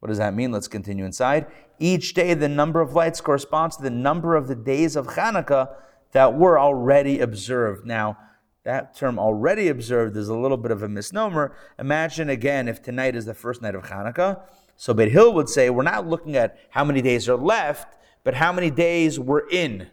[0.00, 0.50] What does that mean?
[0.50, 1.46] Let's continue inside.
[1.78, 5.74] Each day, the number of lights corresponds to the number of the days of Hanukkah
[6.12, 7.86] that were already observed.
[7.86, 8.18] Now,
[8.64, 11.56] that term already observed is a little bit of a misnomer.
[11.78, 14.42] Imagine again if tonight is the first night of Hanukkah.
[14.76, 18.34] So Beit Hill would say we're not looking at how many days are left, but
[18.34, 19.88] how many days we're in.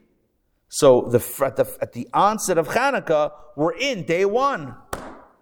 [0.70, 4.76] So the, at, the, at the onset of Hanukkah, we're in day one.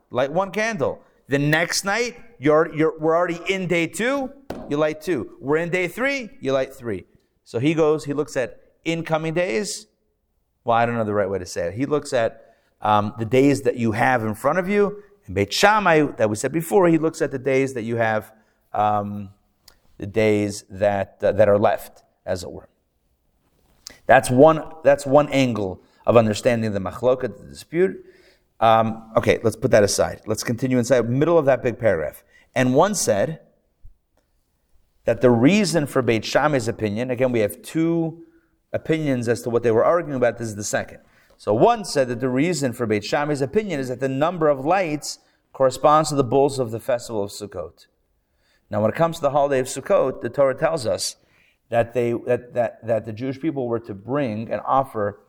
[0.10, 1.02] Light one candle.
[1.28, 4.32] The next night, you're, you're, we're already in day two,
[4.70, 5.36] you light two.
[5.42, 7.04] We're in day three, you light three.
[7.44, 9.88] So he goes, he looks at incoming days.
[10.63, 11.74] Well, I don't know the right way to say it.
[11.74, 15.04] He looks at um, the days that you have in front of you.
[15.26, 18.32] And Beit Shammai, that we said before, he looks at the days that you have,
[18.72, 19.32] um,
[19.98, 22.70] the days that, uh, that are left, as it were.
[24.08, 28.04] That's one, that's one angle of understanding the machloket, the dispute.
[28.60, 30.22] Um, okay, let's put that aside.
[30.26, 32.24] Let's continue inside, middle of that big paragraph.
[32.56, 33.41] And one said
[35.06, 38.26] that the reason for Beit Shammai's opinion, again, we have two
[38.74, 40.38] opinions as to what they were arguing about.
[40.38, 41.00] This is the second.
[41.38, 44.65] So one said that the reason for Beit Shammai's opinion is that the number of
[44.65, 45.20] lights
[45.54, 47.86] corresponds to the bulls of the festival of Sukkot.
[48.70, 51.15] Now, when it comes to the holiday of Sukkot, the Torah tells us
[51.70, 55.20] that they that that, that the Jewish people were to bring and offer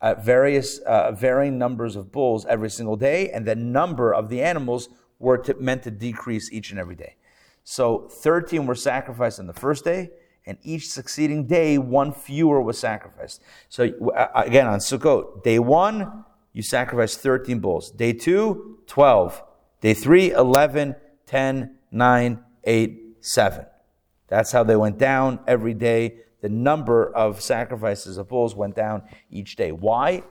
[0.00, 4.42] uh, various uh, varying numbers of bulls every single day, and the number of the
[4.42, 7.16] animals were to, meant to decrease each and every day.
[7.64, 10.10] So 13 were sacrificed on the first day,
[10.46, 13.42] and each succeeding day, one fewer was sacrificed.
[13.68, 17.90] So uh, again, on Sukkot, day one, you sacrifice 13 bulls.
[17.90, 19.42] Day two, 12.
[19.80, 20.94] Day three, 11,
[21.26, 23.66] 10, 9, 8, 7.
[24.28, 29.02] That's how they went down every day the number of sacrifices of bulls went down
[29.30, 29.72] each day.
[29.72, 30.22] Why?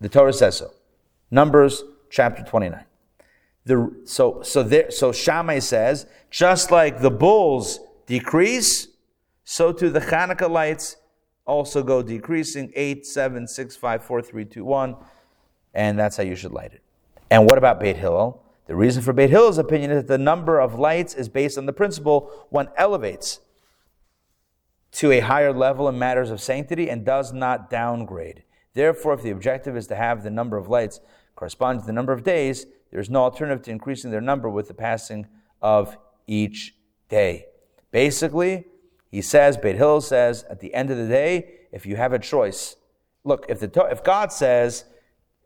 [0.00, 0.72] The Torah says so.
[1.30, 2.84] Numbers chapter 29.
[3.64, 8.88] The, so, so, there, so Shammai says, just like the bulls decrease,
[9.44, 10.96] so too the Hanukkah lights
[11.46, 14.96] also go decreasing 8, 7, 6, 5, 4, 3, 2, 1.
[15.74, 16.82] And that's how you should light it.
[17.30, 18.42] And what about Beit Hillel?
[18.66, 21.66] The reason for Beit Hillel's opinion is that the number of lights is based on
[21.66, 23.40] the principle one elevates
[24.92, 28.44] to a higher level in matters of sanctity and does not downgrade.
[28.74, 31.00] Therefore, if the objective is to have the number of lights
[31.34, 34.68] correspond to the number of days, there is no alternative to increasing their number with
[34.68, 35.26] the passing
[35.60, 35.96] of
[36.26, 36.74] each
[37.08, 37.46] day.
[37.90, 38.66] Basically,
[39.10, 42.18] he says, Beit Hillel says, at the end of the day, if you have a
[42.18, 42.76] choice,
[43.24, 44.84] look, if, the, if God says,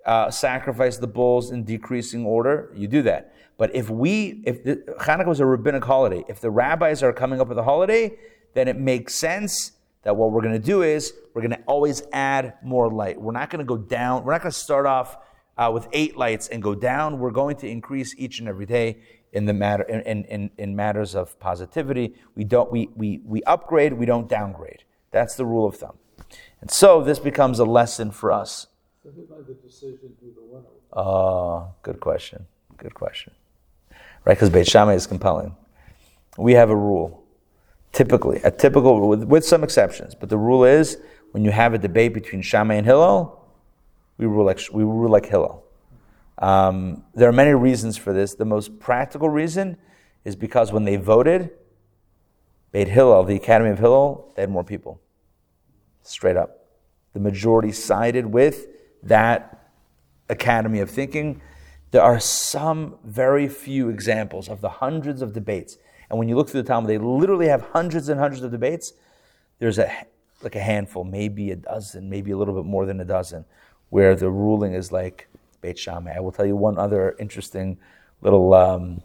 [0.07, 3.35] uh, sacrifice the bulls in decreasing order, you do that.
[3.59, 7.41] But if we, if the, Hanukkah was a rabbinic holiday, if the rabbis are coming
[7.41, 8.17] up with a holiday,
[8.55, 12.03] then it makes sense that what we're going to do is we're going to always
[12.13, 13.21] add more light.
[13.21, 14.25] We're not going to go down.
[14.25, 15.19] We're not going to start off
[15.59, 17.19] uh, with eight lights and go down.
[17.19, 18.99] We're going to increase each and every day
[19.33, 22.15] in the matter in, in, in matters of positivity.
[22.35, 23.95] We don't we, we we upgrade.
[23.95, 24.85] We don't downgrade.
[25.11, 25.99] That's the rule of thumb.
[26.61, 28.69] And so this becomes a lesson for us.
[30.93, 32.47] Oh, good question.
[32.77, 33.33] Good question.
[34.25, 35.55] Right, because Beit Shammai is compelling.
[36.37, 37.27] We have a rule
[37.97, 40.99] Typically, a typical, with, with some exceptions, but the rule is
[41.31, 43.43] when you have a debate between Shammai and Hillel,
[44.19, 45.65] we rule like, we rule like Hillel.
[46.37, 48.35] Um, there are many reasons for this.
[48.35, 49.79] The most practical reason
[50.27, 51.53] is because when they voted,
[52.71, 55.01] Beit Hillel, the Academy of Hillel, they had more people.
[56.03, 56.67] Straight up.
[57.15, 58.67] The majority sided with
[59.09, 59.71] that
[60.29, 61.41] academy of thinking.
[61.91, 66.49] There are some very few examples of the hundreds of debates and when you look
[66.49, 68.93] through the Talmud, they literally have hundreds and hundreds of debates.
[69.59, 69.91] There's a
[70.43, 73.45] like a handful, maybe a dozen, maybe a little bit more than a dozen,
[73.89, 75.29] where the ruling is like
[75.63, 76.15] Beit Shammai.
[76.15, 77.79] I will tell you one other interesting
[78.21, 79.03] little um,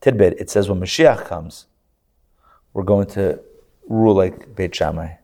[0.00, 0.34] tidbit.
[0.38, 1.66] It says when Mashiach comes,
[2.72, 3.40] we're going to
[3.88, 5.14] rule like Beit Shammai.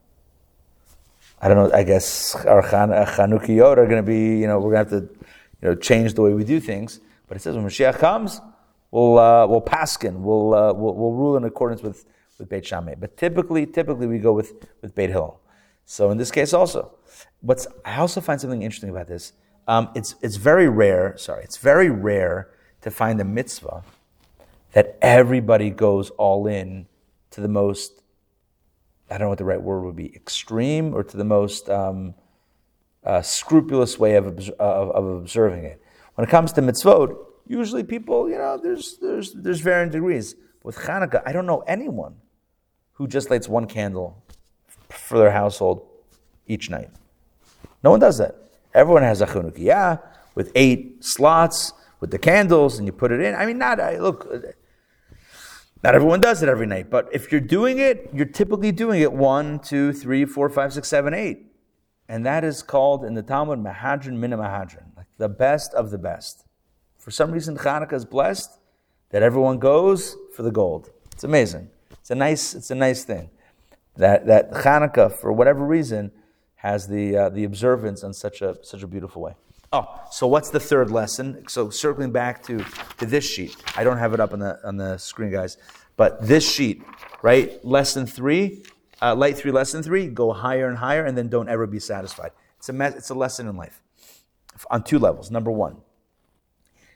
[1.45, 1.77] I don't know.
[1.77, 5.27] I guess our Chanukiyot are going to be, you know, we're going to have to,
[5.61, 7.01] you know, change the way we do things.
[7.29, 8.41] But it says when Mashiach comes,
[8.91, 12.07] we'll, uh, we'll paskin, we'll, uh, we'll, we'll, rule in accordance with,
[12.39, 12.95] with Beit Shammai.
[12.95, 15.39] But typically, typically we go with, with Beit Hillel.
[15.85, 16.95] So in this case also.
[17.43, 19.35] What's, I also find something interesting about this.
[19.69, 22.49] Um, it's, it's very rare, sorry, it's very rare
[22.81, 23.83] to find a mitzvah
[24.73, 26.87] that everybody goes all in
[27.33, 28.01] to the most,
[29.11, 32.15] I don't know what the right word would be, extreme or to the most, um,
[33.05, 35.83] uh, scrupulous way of, of, of observing it.
[36.15, 40.37] When it comes to mitzvot, usually people, you know, there's, there's, there's varying degrees.
[40.63, 42.17] With Hanukkah, I don't know anyone
[42.95, 44.23] who just lights one candle
[44.89, 45.87] for their household
[46.47, 46.89] each night.
[47.83, 48.37] No one does that.
[48.73, 50.01] Everyone has a Chanukiah
[50.35, 53.35] with eight slots with the candles, and you put it in.
[53.35, 54.27] I mean, not I, look.
[55.85, 59.13] Not everyone does it every night, but if you're doing it, you're typically doing it
[59.13, 61.53] one, two, three, four, five, six, seven, eight,
[62.09, 65.99] and that is called in the Talmud Mehadrin min HaMehadrin, like the best of the
[65.99, 66.47] best.
[66.97, 68.59] For some reason, Hanukkah is blessed
[69.11, 70.89] that everyone goes for the gold.
[71.13, 71.69] It's amazing.
[71.91, 73.29] It's a nice, it's a nice thing
[73.97, 76.13] that that Hanukkah, for whatever reason,
[76.55, 79.35] has the uh, the observance in such a such a beautiful way.
[79.75, 81.49] Oh, so what's the third lesson?
[81.49, 82.65] So circling back to,
[82.99, 83.57] to this sheet.
[83.77, 85.59] I don't have it up on the on the screen, guys,
[85.97, 86.85] but this sheet,
[87.23, 87.59] right?
[87.65, 88.63] Lesson three,
[89.03, 90.07] uh, light three, lesson three.
[90.07, 92.31] Go higher and higher, and then don't ever be satisfied.
[92.59, 93.83] It's a me- it's a lesson in life
[94.71, 95.33] on two levels.
[95.33, 95.79] Number one,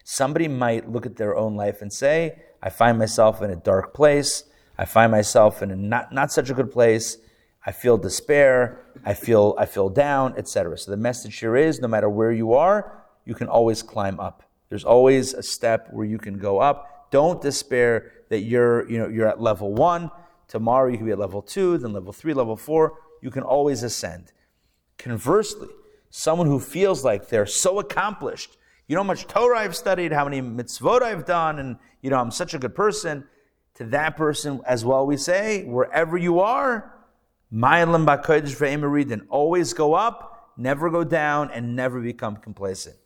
[0.04, 3.92] somebody might look at their own life and say, "I find myself in a dark
[3.92, 4.44] place."
[4.80, 7.16] I find myself in a not, not such a good place.
[7.68, 8.80] I feel despair.
[9.04, 10.78] I feel, I feel down, etc.
[10.78, 14.42] So the message here is no matter where you are, you can always climb up.
[14.70, 17.10] There's always a step where you can go up.
[17.10, 20.10] Don't despair that you're, you know, you're at level one.
[20.46, 23.00] Tomorrow you can be at level two, then level three, level four.
[23.20, 24.32] You can always ascend.
[24.96, 25.68] Conversely,
[26.08, 30.24] someone who feels like they're so accomplished, you know how much Torah I've studied, how
[30.24, 33.24] many mitzvot I've done, and you know I'm such a good person
[33.74, 36.97] to that person as well, we say, wherever you are,
[37.52, 42.96] Ma'alin ba'kodesh ve'ein moridin, always go up, never go down, and never become complacent.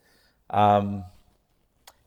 [0.51, 1.05] Um,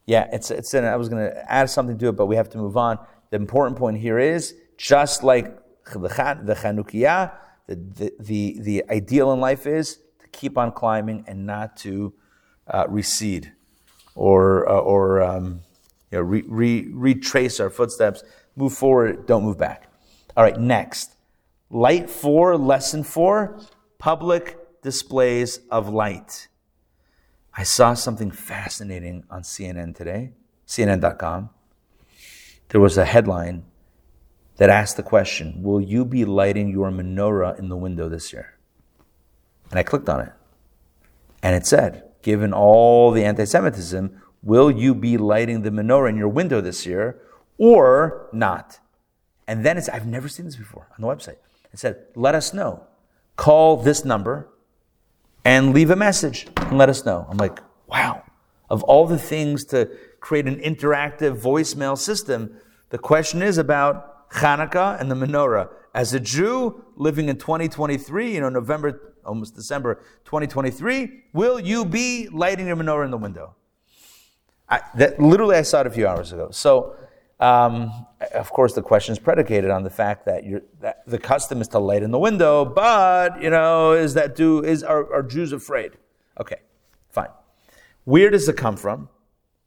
[0.06, 2.50] yeah, it's, it's an, I was going to add something to it, but we have
[2.50, 3.00] to move on.
[3.30, 5.58] The important point here is, just like
[5.92, 7.32] the, the Chanukiah,
[7.68, 12.14] the, the, the, the ideal in life is to keep on climbing and not to
[12.68, 13.54] uh, recede
[14.14, 15.62] or, uh, or um,
[16.12, 18.24] you know, re, re, retrace our footsteps
[18.56, 19.92] move forward, don't move back.
[20.36, 21.15] All right, next.
[21.70, 23.60] Light four, lesson four,
[23.98, 26.48] public displays of light.
[27.58, 30.34] I saw something fascinating on CNN today,
[30.68, 31.50] CNN.com.
[32.70, 33.64] There was a headline
[34.58, 38.58] that asked the question Will you be lighting your menorah in the window this year?
[39.70, 40.34] And I clicked on it.
[41.42, 46.18] And it said, Given all the anti Semitism, will you be lighting the menorah in
[46.18, 47.22] your window this year?
[47.58, 48.80] or not.
[49.48, 51.38] And then it's, I've never seen this before on the website.
[51.76, 52.88] It said, let us know.
[53.36, 54.48] Call this number
[55.44, 57.28] and leave a message and let us know.
[57.30, 58.24] I'm like, wow.
[58.70, 62.56] Of all the things to create an interactive voicemail system,
[62.92, 65.68] the question is about Hanukkah and the menorah.
[65.94, 72.30] As a Jew living in 2023, you know, November, almost December 2023, will you be
[72.30, 73.54] lighting your menorah in the window?
[74.70, 76.52] I, that literally I saw it a few hours ago.
[76.52, 76.96] So
[77.40, 80.44] um, of course, the question is predicated on the fact that,
[80.80, 84.64] that, the custom is to light in the window, but you know, is that do
[84.64, 85.94] is are, are Jews afraid?
[86.40, 86.60] Okay,
[87.10, 87.30] fine.
[88.06, 89.10] Where does it come from?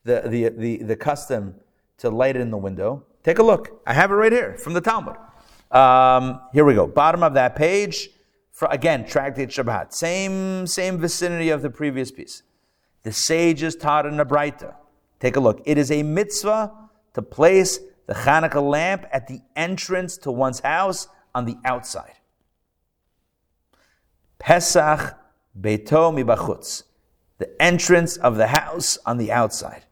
[0.04, 1.56] The, the, the, the custom
[1.98, 3.04] to light in the window.
[3.22, 3.82] Take a look.
[3.86, 5.16] I have it right here from the Talmud.
[5.70, 6.86] Um, here we go.
[6.86, 8.08] Bottom of that page.
[8.52, 9.92] For, again, Tractate Shabbat.
[9.92, 12.42] Same, same vicinity of the previous piece.
[13.02, 14.74] The sages taught in the Braita.
[15.20, 15.60] Take a look.
[15.66, 16.72] It is a mitzvah
[17.18, 22.14] to place the Hanukkah lamp at the entrance to one's house on the outside.
[24.38, 25.16] Pesach
[25.60, 26.84] Beito Mibachutz,
[27.38, 29.84] the entrance of the house on the outside,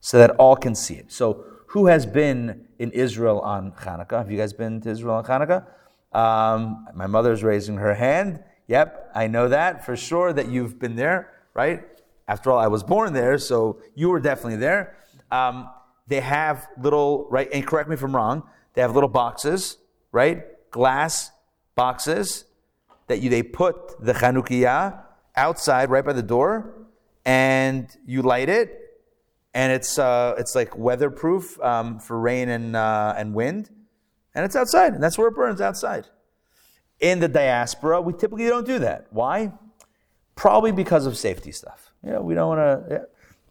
[0.00, 1.12] so that all can see it.
[1.12, 4.16] So, who has been in Israel on Hanukkah?
[4.16, 5.66] Have you guys been to Israel on Hanukkah?
[6.18, 8.42] Um, my mother's raising her hand.
[8.68, 11.84] Yep, I know that for sure that you've been there, right?
[12.26, 14.96] After all, I was born there, so you were definitely there.
[15.30, 15.68] Um,
[16.08, 18.42] they have little, right, and correct me if I'm wrong,
[18.74, 19.76] they have little boxes,
[20.10, 20.42] right?
[20.70, 21.30] Glass
[21.74, 22.44] boxes
[23.06, 25.02] that you, they put the Chanukiah
[25.36, 26.74] outside right by the door
[27.24, 29.00] and you light it
[29.54, 33.70] and it's, uh, it's like weatherproof um, for rain and, uh, and wind
[34.34, 36.06] and it's outside and that's where it burns outside.
[37.00, 39.06] In the diaspora, we typically don't do that.
[39.10, 39.52] Why?
[40.34, 41.92] Probably because of safety stuff.
[42.02, 42.94] Yeah, we don't want to.
[42.94, 43.04] Yeah.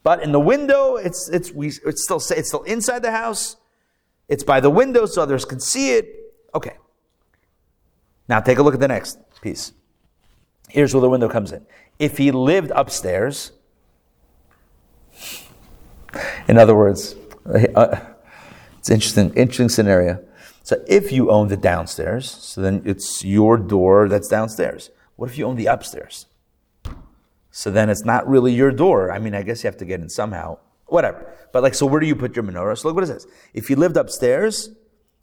[0.07, 3.57] But in the window, it's, it's, we, it's, still, it's still inside the house.
[4.29, 6.33] It's by the window so others can see it.
[6.55, 6.77] Okay.
[8.29, 9.73] Now take a look at the next piece.
[10.69, 11.65] Here's where the window comes in.
[11.99, 13.51] If he lived upstairs,
[16.47, 17.13] in other words,
[17.45, 17.99] uh,
[18.79, 20.23] it's interesting, interesting scenario.
[20.63, 24.89] So if you own the downstairs, so then it's your door that's downstairs.
[25.17, 26.27] What if you own the upstairs?
[27.57, 29.11] So then it's not really your door.
[29.11, 30.59] I mean, I guess you have to get in somehow.
[30.85, 31.33] Whatever.
[31.51, 32.77] But like, so where do you put your menorah?
[32.77, 33.25] So look what it says.
[33.51, 34.69] If he lived upstairs,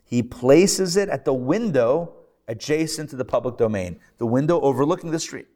[0.04, 2.12] he places it at the window
[2.48, 5.46] adjacent to the public domain, the window overlooking the street.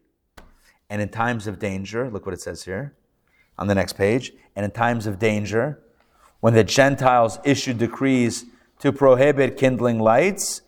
[0.89, 2.95] And in times of danger, look what it says here
[3.59, 4.33] on the next page.
[4.55, 5.81] And in times of danger,
[6.39, 8.45] when the Gentiles issue decrees
[8.79, 10.63] to prohibit kindling lights,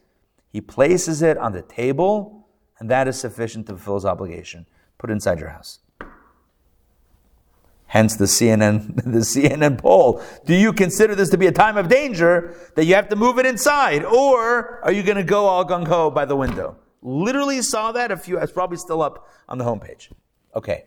[0.49, 2.49] he places it on the table,
[2.81, 4.67] and that is sufficient to fulfill his obligation.
[4.99, 5.79] Put it inside your house.
[7.91, 10.22] Hence the CNN, the CNN poll.
[10.47, 13.41] Do you consider this to be a time of danger that you have to move
[13.41, 14.05] it inside?
[14.05, 16.76] Or are you going to go all gung ho by the window?
[17.03, 20.09] Literally saw that a few, it's probably still up on the homepage.
[20.55, 20.84] Okay.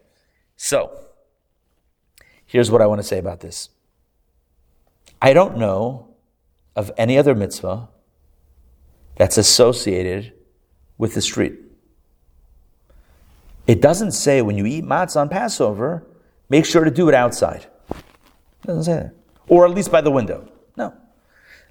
[0.55, 0.97] So,
[2.45, 3.67] here's what I want to say about this.
[5.21, 6.15] I don't know
[6.73, 7.89] of any other mitzvah
[9.17, 10.31] that's associated
[10.97, 11.59] with the street.
[13.67, 16.07] It doesn't say when you eat matzah on Passover,
[16.49, 17.65] make sure to do it outside.
[17.89, 19.15] It doesn't say that.
[19.47, 20.49] Or at least by the window.
[20.77, 20.93] No.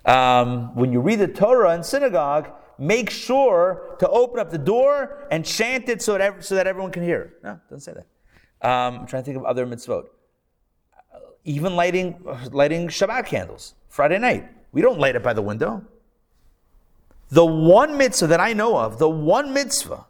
[0.05, 5.27] Um, when you read the Torah in synagogue, make sure to open up the door
[5.31, 7.35] and chant it so that, so that everyone can hear.
[7.43, 8.68] No, it doesn't say that.
[8.68, 10.05] Um, I'm trying to think of other mitzvot.
[11.45, 14.49] Even lighting, lighting Shabbat candles, Friday night.
[14.70, 15.85] We don't light it by the window.
[17.31, 20.07] The one mitzvah that I know of, the one mitzvah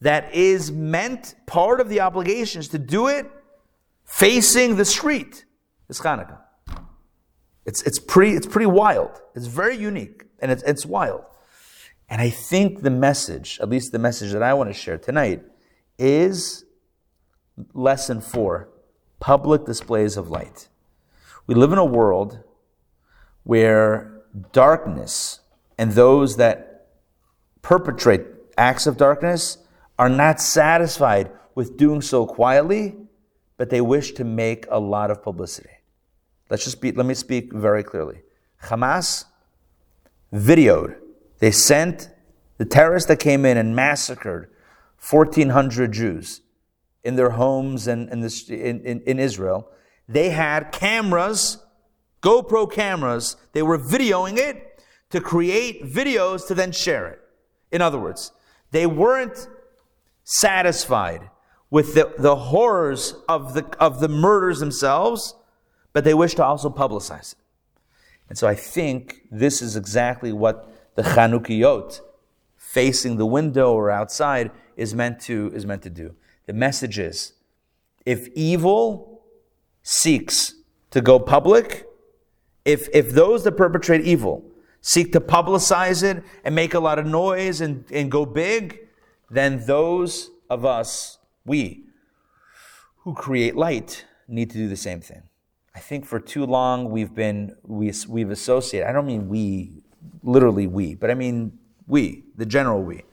[0.00, 3.30] that is meant, part of the obligation is to do it
[4.04, 5.44] facing the street,
[5.88, 6.38] is Hanukkah.
[7.66, 9.20] It's, it's, pretty, it's pretty wild.
[9.34, 11.24] It's very unique and it's, it's wild.
[12.08, 15.42] And I think the message, at least the message that I want to share tonight,
[15.98, 16.64] is
[17.74, 18.68] lesson four
[19.20, 20.68] public displays of light.
[21.46, 22.40] We live in a world
[23.44, 24.22] where
[24.52, 25.40] darkness
[25.78, 26.88] and those that
[27.62, 28.22] perpetrate
[28.56, 29.58] acts of darkness
[30.00, 32.96] are not satisfied with doing so quietly,
[33.58, 35.68] but they wish to make a lot of publicity.
[36.48, 38.22] Let's just be, let me speak very clearly.
[38.62, 39.26] Hamas
[40.32, 40.96] videoed,
[41.40, 42.08] they sent
[42.56, 44.48] the terrorists that came in and massacred
[45.06, 46.40] 1,400 Jews
[47.04, 49.68] in their homes and in, in, in, in Israel.
[50.08, 51.58] They had cameras,
[52.22, 57.20] GoPro cameras, they were videoing it to create videos to then share it.
[57.70, 58.32] In other words,
[58.70, 59.46] they weren't
[60.24, 61.30] satisfied
[61.70, 65.34] with the, the horrors of the, of the murders themselves
[65.92, 67.38] but they wish to also publicize it.
[68.28, 72.00] And so I think this is exactly what the Chanukiot,
[72.56, 76.14] facing the window or outside, is meant to, is meant to do.
[76.46, 77.32] The message is
[78.06, 79.22] if evil
[79.82, 80.54] seeks
[80.90, 81.86] to go public,
[82.64, 84.44] if, if those that perpetrate evil
[84.80, 88.78] seek to publicize it and make a lot of noise and, and go big,
[89.30, 91.84] then those of us, we,
[92.98, 95.22] who create light, need to do the same thing.
[95.74, 98.88] I think for too long we've been we, we've associated.
[98.88, 99.82] I don't mean we,
[100.22, 103.04] literally we, but I mean we, the general we.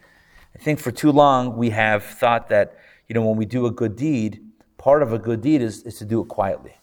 [0.55, 3.72] I think for too long we have thought that you know when we do a
[3.72, 4.41] good deed,
[4.78, 6.76] part of a good deed is, is to do it quietly,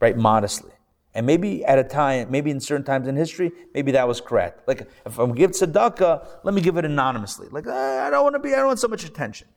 [0.00, 0.72] right, modestly.
[1.16, 4.68] And maybe at a time, maybe in certain times in history, maybe that was correct.
[4.68, 7.48] Like if I'm give tzedakah, let me give it anonymously.
[7.50, 9.48] Like ah, I don't want to be, I don't want so much attention.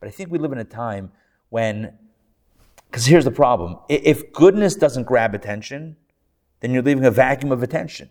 [0.00, 1.12] But I think we live in a time
[1.50, 1.96] when
[2.90, 5.96] because here's the problem if goodness doesn't grab attention,
[6.58, 8.10] then you're leaving a vacuum of attention.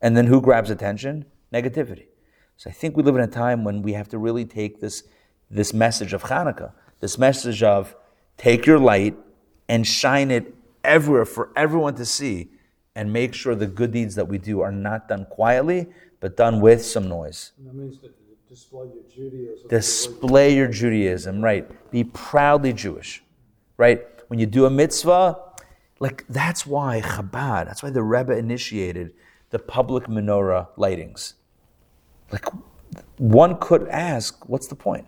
[0.00, 1.26] And then who grabs attention?
[1.54, 2.06] Negativity.
[2.56, 5.04] So I think we live in a time when we have to really take this,
[5.52, 7.94] this message of Hanukkah, this message of
[8.36, 9.16] take your light
[9.68, 10.52] and shine it
[10.84, 12.50] everywhere for everyone to see
[12.94, 15.86] and make sure the good deeds that we do are not done quietly,
[16.20, 17.52] but done with some noise.
[17.64, 18.12] That means that
[18.48, 19.68] display your Judaism.
[19.68, 21.90] Display your Judaism, right.
[21.90, 23.22] Be proudly Jewish,
[23.76, 24.06] right?
[24.30, 25.36] when you do a mitzvah,
[25.98, 29.12] like that's why Chabad, that's why the Rebbe initiated
[29.50, 31.34] the public menorah lightings.
[32.30, 32.46] Like
[33.18, 35.04] one could ask, what's the point?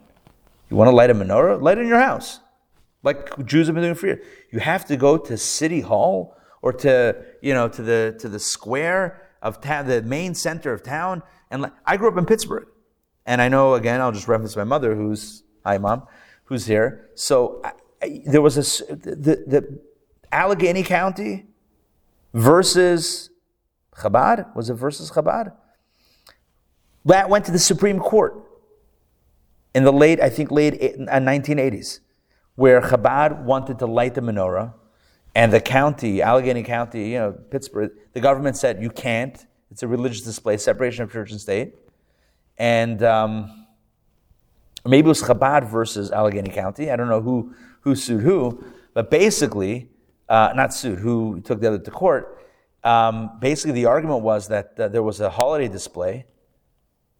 [0.68, 1.62] You want to light a menorah?
[1.62, 2.40] Light it in your house.
[3.02, 4.24] Like Jews have been doing for years.
[4.50, 8.38] You have to go to City Hall or to, you know, to the to the
[8.38, 11.22] square of town, the main center of town.
[11.50, 12.68] And I grew up in Pittsburgh.
[13.26, 16.06] And I know, again, I'll just reference my mother, who's, hi, mom,
[16.44, 17.10] who's here.
[17.14, 17.62] So
[18.26, 19.80] there was a, the, the
[20.32, 21.46] Allegheny County
[22.34, 23.30] versus
[23.94, 25.52] Chabad, was it versus Chabad?
[27.04, 28.34] That went to the Supreme Court
[29.74, 32.02] in the late, I think, late 1980s, uh,
[32.54, 34.74] where Chabad wanted to light the menorah,
[35.34, 39.46] and the county, Allegheny County, you know, Pittsburgh, the government said you can't.
[39.70, 41.74] It's a religious display, separation of church and state,
[42.58, 43.66] and um,
[44.84, 46.90] maybe it was Chabad versus Allegheny County.
[46.90, 49.88] I don't know who, who sued who, but basically,
[50.28, 52.38] uh, not sued, who took the other to court.
[52.84, 56.26] Um, basically, the argument was that uh, there was a holiday display,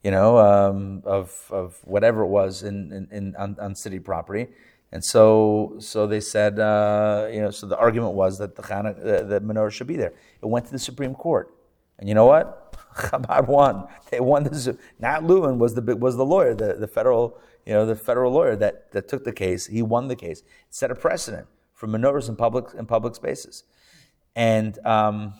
[0.03, 4.49] you know, um, of, of whatever it was in, in, in on, on, city property.
[4.93, 8.95] And so, so they said, uh, you know, so the argument was that the, Chana,
[8.95, 10.13] the, the menorah should be there.
[10.43, 11.55] It went to the Supreme Court.
[11.99, 12.77] And you know what?
[12.97, 13.87] Chabad won.
[14.11, 14.69] They won this.
[14.99, 18.57] Nat Lewin was the was the lawyer, the, the federal you know the federal lawyer
[18.57, 19.67] that, that took the case.
[19.67, 20.41] He won the case.
[20.41, 23.65] It set a precedent for menorahs in public in public spaces,
[24.37, 25.35] and um,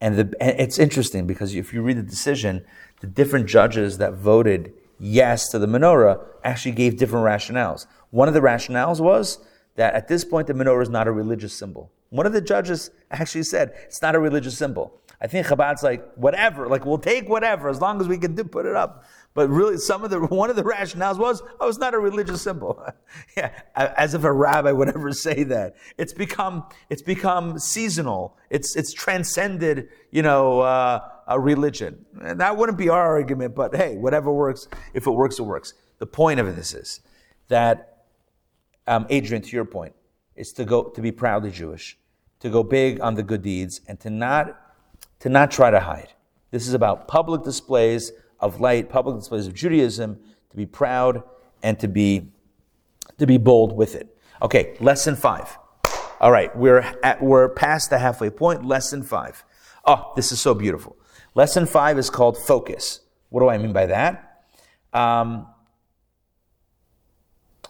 [0.00, 2.64] and, the, and it's interesting because if you read the decision,
[3.00, 7.86] the different judges that voted yes to the menorah actually gave different rationales.
[8.12, 9.38] One of the rationales was
[9.76, 11.90] that at this point the menorah is not a religious symbol.
[12.10, 15.00] One of the judges actually said it's not a religious symbol.
[15.18, 18.44] I think Chabad's like, whatever, like we'll take whatever as long as we can do,
[18.44, 19.04] put it up.
[19.32, 22.42] But really, some of the one of the rationales was, oh, it's not a religious
[22.42, 22.84] symbol.
[23.36, 25.76] yeah, as if a rabbi would ever say that.
[25.96, 28.36] It's become it's become seasonal.
[28.50, 32.04] It's it's transcended, you know, uh, a religion.
[32.20, 33.54] And that wouldn't be our argument.
[33.54, 34.68] But hey, whatever works.
[34.92, 35.72] If it works, it works.
[35.98, 37.00] The point of this is
[37.48, 37.91] that,
[38.86, 39.94] um, Adrian, to your point,
[40.36, 41.98] is to go to be proudly Jewish,
[42.40, 44.58] to go big on the good deeds, and to not
[45.20, 46.12] to not try to hide.
[46.50, 50.18] This is about public displays of light, public displays of Judaism,
[50.50, 51.22] to be proud
[51.62, 52.32] and to be,
[53.18, 54.16] to be bold with it.
[54.42, 55.56] Okay, lesson five.
[56.20, 58.64] All right, we're, at, we're past the halfway point.
[58.64, 59.44] Lesson five.
[59.86, 60.96] Oh, this is so beautiful.
[61.34, 63.00] Lesson five is called focus.
[63.30, 64.44] What do I mean by that?
[64.92, 65.46] Um,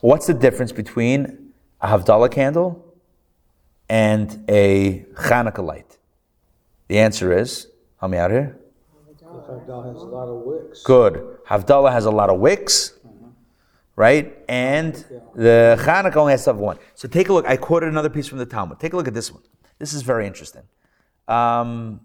[0.03, 2.95] what's the difference between a Havdalah candle
[3.89, 5.97] and a Hanukkah light?
[6.89, 8.59] The answer is, help me out here.
[9.25, 10.83] Havdalah has a lot of wicks.
[10.83, 11.39] Good.
[11.47, 12.95] Havdalah has a lot of wicks,
[13.97, 14.37] right?
[14.49, 14.95] And
[15.35, 16.79] the Chanukah only has stuff one.
[16.95, 17.47] So take a look.
[17.47, 18.81] I quoted another piece from the Talmud.
[18.81, 19.43] Take a look at this one.
[19.79, 20.63] This is very interesting.
[21.29, 22.01] Um,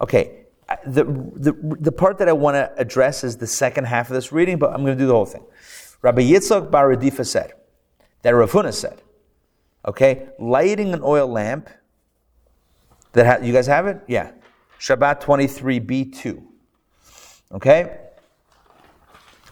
[0.00, 0.40] okay.
[0.86, 4.32] The, the, the part that I want to address is the second half of this
[4.32, 5.44] reading, but I'm going to do the whole thing.
[6.04, 7.54] Rabbi Yitzchak Bar Radifa said,
[8.22, 9.02] that Rav said,
[9.86, 11.68] okay, lighting an oil lamp–
[13.14, 14.00] that ha- you guys have it?
[14.06, 14.32] Yeah.
[14.78, 16.42] Shabbat 23b2.
[17.52, 17.98] Okay?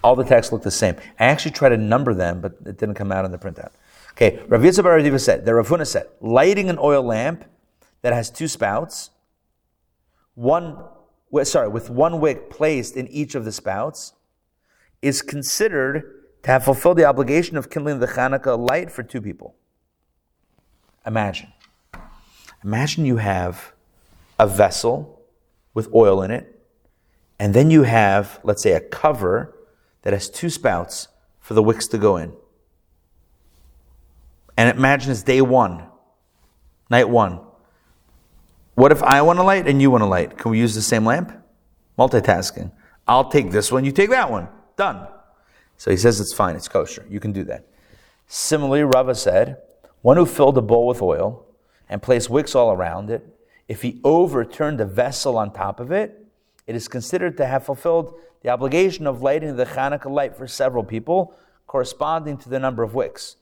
[0.05, 0.96] All the texts look the same.
[1.18, 3.70] I actually tried to number them, but it didn't come out in the printout.
[4.12, 7.44] Okay, Rav Yitzhak Bar said, the said, lighting an oil lamp
[8.03, 9.11] that has two spouts,
[10.34, 10.76] one,
[11.44, 14.12] sorry, with one wick placed in each of the spouts,
[15.00, 19.55] is considered to have fulfilled the obligation of kindling the Hanukkah light for two people.
[21.07, 21.53] Imagine.
[22.64, 23.72] Imagine you have
[24.38, 25.22] a vessel
[25.74, 26.61] with oil in it,
[27.38, 29.57] and then you have, let's say, a cover
[30.03, 31.09] that has two spouts
[31.40, 32.32] for the wicks to go in.
[34.57, 35.84] And imagine it's day one,
[36.90, 37.40] night one.
[38.74, 40.38] What if I want a light and you want a light?
[40.38, 41.32] Can we use the same lamp?
[41.99, 42.70] Multitasking.
[43.07, 44.49] I'll take this one, you take that one.
[44.76, 45.07] Done.
[45.83, 47.05] So he says it's fine, it's kosher.
[47.11, 47.66] You can do that.
[48.28, 49.57] Similarly, Rava said,
[50.03, 51.45] one who filled a bowl with oil
[51.89, 53.26] and placed wicks all around it,
[53.66, 56.24] if he overturned the vessel on top of it,
[56.68, 60.85] it is considered to have fulfilled the obligation of lighting the Hanukkah light for several
[60.85, 61.35] people,
[61.66, 63.35] corresponding to the number of wicks.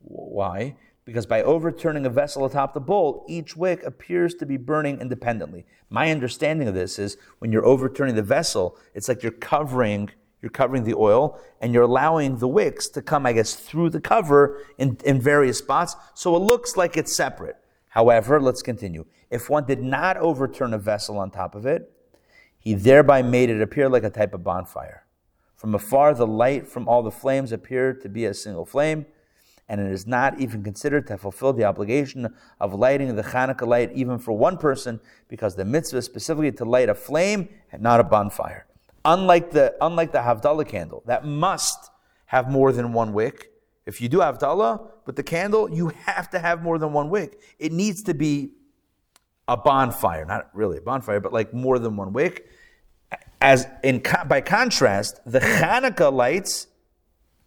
[0.00, 0.74] Why?
[1.04, 5.64] Because by overturning a vessel atop the bowl, each wick appears to be burning independently.
[5.90, 10.10] My understanding of this is when you're overturning the vessel, it's like you're covering
[10.40, 14.00] you're covering the oil and you're allowing the wicks to come, I guess, through the
[14.00, 15.96] cover in, in various spots.
[16.14, 17.56] So it looks like it's separate.
[17.88, 19.06] However, let's continue.
[19.30, 21.92] If one did not overturn a vessel on top of it,
[22.58, 25.04] he thereby made it appear like a type of bonfire.
[25.56, 29.06] From afar, the light from all the flames appeared to be a single flame,
[29.68, 33.90] and it is not even considered to fulfill the obligation of lighting the Hanukkah light
[33.92, 37.98] even for one person, because the mitzvah is specifically to light a flame and not
[37.98, 38.67] a bonfire.
[39.04, 41.90] Unlike the, unlike the Havdalah candle, that must
[42.26, 43.52] have more than one wick,
[43.86, 47.40] if you do Havdalah with the candle, you have to have more than one wick.
[47.58, 48.50] It needs to be
[49.48, 52.48] a bonfire, not really a bonfire, but like more than one wick.
[53.40, 56.66] As in, by contrast, the Hanukkah lights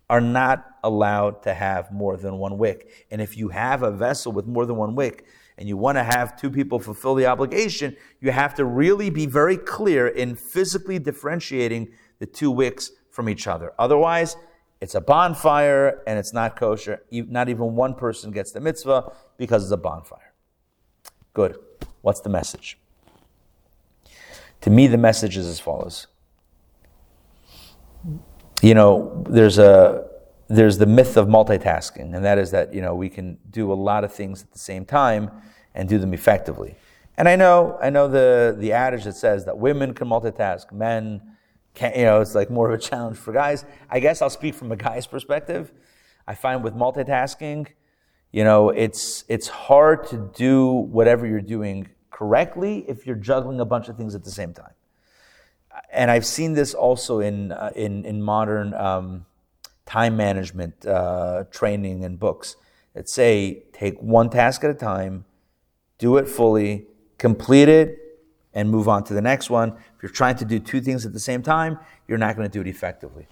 [0.09, 3.05] are not allowed to have more than one wick.
[3.11, 5.25] And if you have a vessel with more than one wick,
[5.57, 9.25] and you want to have two people fulfill the obligation, you have to really be
[9.25, 13.73] very clear in physically differentiating the two wicks from each other.
[13.77, 14.37] Otherwise,
[14.79, 17.03] it's a bonfire and it's not kosher.
[17.11, 20.33] Not even one person gets the mitzvah because it's a bonfire.
[21.33, 21.57] Good.
[22.01, 22.77] What's the message?
[24.61, 26.07] To me, the message is as follows
[28.61, 30.07] you know, there's a
[30.55, 33.75] there's the myth of multitasking, and that is that you know we can do a
[33.75, 35.31] lot of things at the same time
[35.73, 36.75] and do them effectively.
[37.17, 41.21] And I know I know the the adage that says that women can multitask, men
[41.73, 41.95] can't.
[41.95, 43.65] You know, it's like more of a challenge for guys.
[43.89, 45.71] I guess I'll speak from a guy's perspective.
[46.27, 47.67] I find with multitasking,
[48.31, 53.65] you know, it's it's hard to do whatever you're doing correctly if you're juggling a
[53.65, 54.73] bunch of things at the same time
[55.91, 59.25] and I've seen this also in uh, in, in modern um,
[59.91, 62.55] time management uh, training and books
[62.93, 65.25] that say take one task at a time,
[65.97, 66.85] do it fully,
[67.17, 67.97] complete it,
[68.53, 69.69] and move on to the next one.
[69.69, 71.77] If you're trying to do two things at the same time,
[72.07, 73.27] you're not going to do it effectively.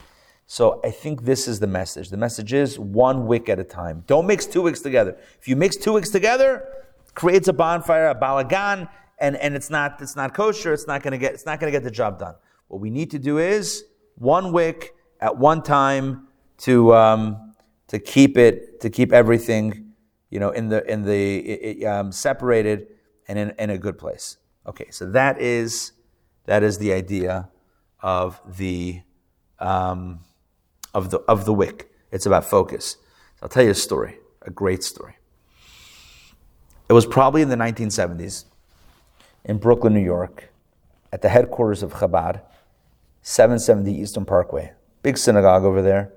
[0.48, 2.10] So I think this is the message.
[2.10, 4.04] The message is one wick at a time.
[4.06, 5.18] Don't mix two wicks together.
[5.40, 6.68] If you mix two wicks together,
[7.16, 11.18] creates a bonfire, a balagan, and, and it's not it's not kosher, it's not gonna
[11.18, 12.36] get it's not gonna get the job done.
[12.68, 13.86] What we need to do is
[14.16, 16.29] one wick at one time
[16.60, 17.54] to um,
[17.88, 19.94] to keep it to keep everything
[20.30, 22.88] you know in the in the it, um, separated
[23.28, 24.38] and in, in a good place.
[24.68, 25.94] Okay, so that is
[26.46, 27.50] that is the idea
[28.02, 29.02] of the
[29.60, 30.20] um,
[30.94, 31.92] of the of the wick.
[32.12, 32.98] It's about focus.
[33.42, 35.16] I'll tell you a story, a great story.
[36.90, 38.46] It was probably in the 1970s
[39.46, 40.50] in Brooklyn, New York,
[41.14, 42.42] at the headquarters of Chabad,
[43.22, 44.74] 770 Eastern Parkway.
[45.04, 46.12] Big synagogue over there.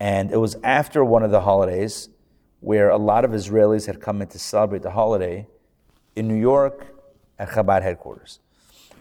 [0.00, 2.08] And it was after one of the holidays
[2.60, 5.46] where a lot of Israelis had come in to celebrate the holiday
[6.16, 6.94] in New York
[7.38, 8.40] at Chabad headquarters.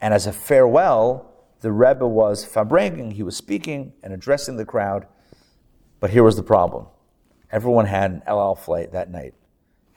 [0.01, 1.31] And as a farewell,
[1.61, 5.07] the Rebbe was farbrengen, he was speaking and addressing the crowd.
[5.99, 6.87] But here was the problem.
[7.51, 9.33] Everyone had an El Al flight that night.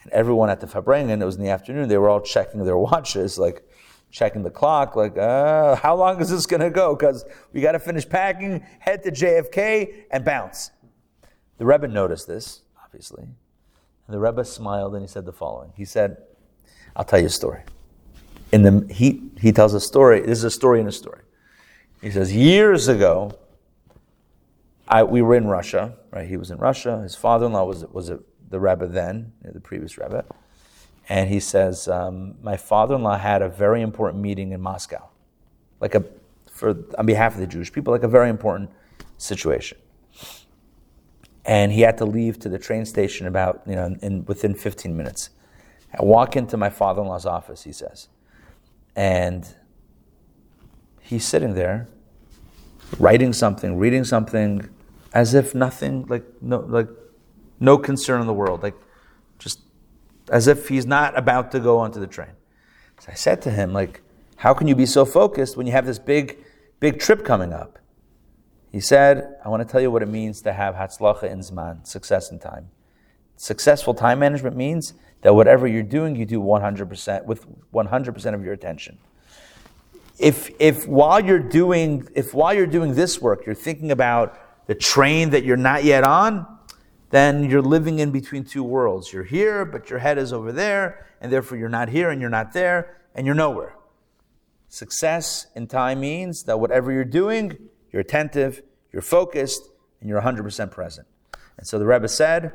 [0.03, 2.77] And everyone at the farbrengen, it was in the afternoon, they were all checking their
[2.79, 3.63] watches, like
[4.11, 6.97] checking the clock, like, uh, how long is this going to go?
[6.97, 10.71] Because we got to finish packing, head to JFK, and bounce.
[11.61, 13.25] The Rebbe noticed this, obviously.
[13.25, 13.35] And
[14.09, 15.75] the Rebbe smiled and he said the following.
[15.77, 16.17] He said,
[16.97, 17.65] I'll tell you a story.
[18.51, 20.23] In the, he, he tells a story.
[20.23, 21.21] This is a story in a story.
[22.01, 23.39] He says, years ago,
[24.89, 26.27] I, we were in Russia, right?
[26.27, 27.03] He was in Russia.
[27.03, 30.25] His father-in-law was, was a the Rebbe then, the previous Rebbe,
[31.09, 35.09] and he says, um, "My father-in-law had a very important meeting in Moscow,
[35.79, 36.05] like a
[36.51, 38.71] for on behalf of the Jewish people, like a very important
[39.19, 39.79] situation."
[41.51, 44.97] And he had to leave to the train station about you know in, within 15
[44.97, 45.31] minutes.
[45.93, 47.65] I walk into my father-in-law's office.
[47.65, 48.07] He says,
[48.95, 49.53] and
[51.01, 51.89] he's sitting there,
[53.01, 54.71] writing something, reading something,
[55.13, 56.89] as if nothing, like no, like
[57.59, 58.77] no concern in the world, like
[59.41, 59.59] just
[60.31, 62.31] as if he's not about to go onto the train.
[63.01, 64.03] So I said to him, like,
[64.37, 66.39] how can you be so focused when you have this big,
[66.79, 67.80] big trip coming up?
[68.71, 71.87] He said, I want to tell you what it means to have hatzlacha in zman,
[71.87, 72.71] success in time.
[73.37, 78.53] Successful time management means that whatever you're doing, you do 100% with 100% of your
[78.53, 78.99] attention.
[80.19, 84.75] If, if while you're doing, if while you're doing this work, you're thinking about the
[84.75, 86.47] train that you're not yet on,
[87.09, 89.13] then you're living in between two worlds.
[89.13, 92.31] You're here, but your head is over there, and therefore you're not here and you're
[92.31, 93.75] not there, and you're nowhere.
[94.69, 98.63] Success in time means that whatever you're doing, you're attentive,
[98.93, 99.69] you're focused,
[100.01, 101.07] and you're 100% present.
[101.57, 102.53] And so the Rebbe said,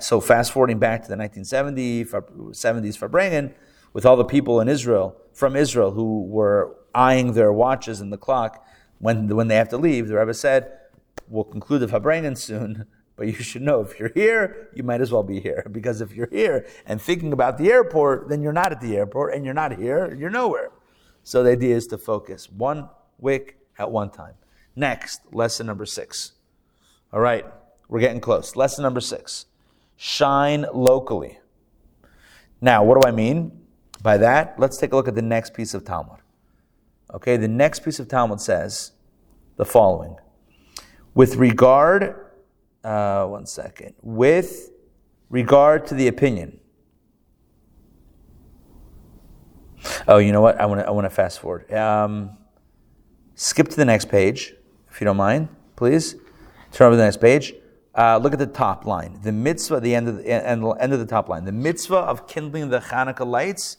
[0.00, 3.52] so fast forwarding back to the 1970s, 70s farbrengen,
[3.92, 8.18] with all the people in Israel, from Israel, who were eyeing their watches and the
[8.18, 8.66] clock
[8.98, 10.72] when, when they have to leave, the Rebbe said,
[11.28, 12.86] we'll conclude the farbrengen soon,
[13.16, 15.66] but you should know if you're here, you might as well be here.
[15.72, 19.34] Because if you're here and thinking about the airport, then you're not at the airport
[19.34, 20.70] and you're not here, you're nowhere.
[21.22, 22.88] So the idea is to focus one
[23.18, 24.34] wick at one time.
[24.76, 26.32] Next, lesson number six.
[27.12, 27.44] All right,
[27.88, 28.56] we're getting close.
[28.56, 29.46] Lesson number six
[29.96, 31.38] shine locally.
[32.60, 33.60] Now, what do I mean
[34.02, 34.58] by that?
[34.58, 36.18] Let's take a look at the next piece of Talmud.
[37.12, 38.92] Okay, the next piece of Talmud says
[39.56, 40.16] the following
[41.14, 42.16] With regard
[42.82, 43.94] uh, one second.
[44.02, 44.70] With
[45.30, 46.60] regard to the opinion.
[50.06, 50.60] Oh, you know what?
[50.60, 51.72] I want to I want to fast forward.
[51.72, 52.36] Um,
[53.34, 54.54] skip to the next page,
[54.94, 56.14] if you don't mind, please.
[56.70, 57.52] Turn over to the next page.
[57.96, 59.18] Uh, look at the top line.
[59.22, 61.44] The mitzvah, the end of the end, end of the top line.
[61.44, 63.78] The mitzvah of kindling the Hanukkah lights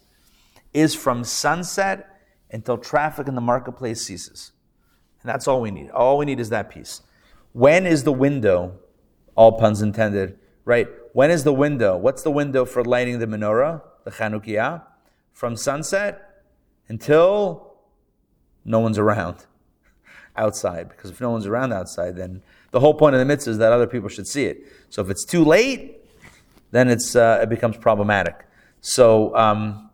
[0.74, 2.20] is from sunset
[2.52, 4.52] until traffic in the marketplace ceases.
[5.22, 5.90] And that's all we need.
[5.92, 7.02] All we need is that piece.
[7.54, 8.78] When is the window
[9.36, 10.90] all puns intended, right?
[11.14, 11.96] When is the window?
[11.96, 14.84] What's the window for lighting the menorah, the Chanukiah?
[15.32, 16.44] From sunset
[16.90, 17.78] until
[18.66, 19.46] no one's around.
[20.38, 23.58] Outside because if no one's around outside, then the whole point of the mitzvah is
[23.58, 24.66] that other people should see it.
[24.90, 25.98] So if it's too late,
[26.72, 28.46] then it's uh, it becomes problematic.
[28.82, 29.86] So um,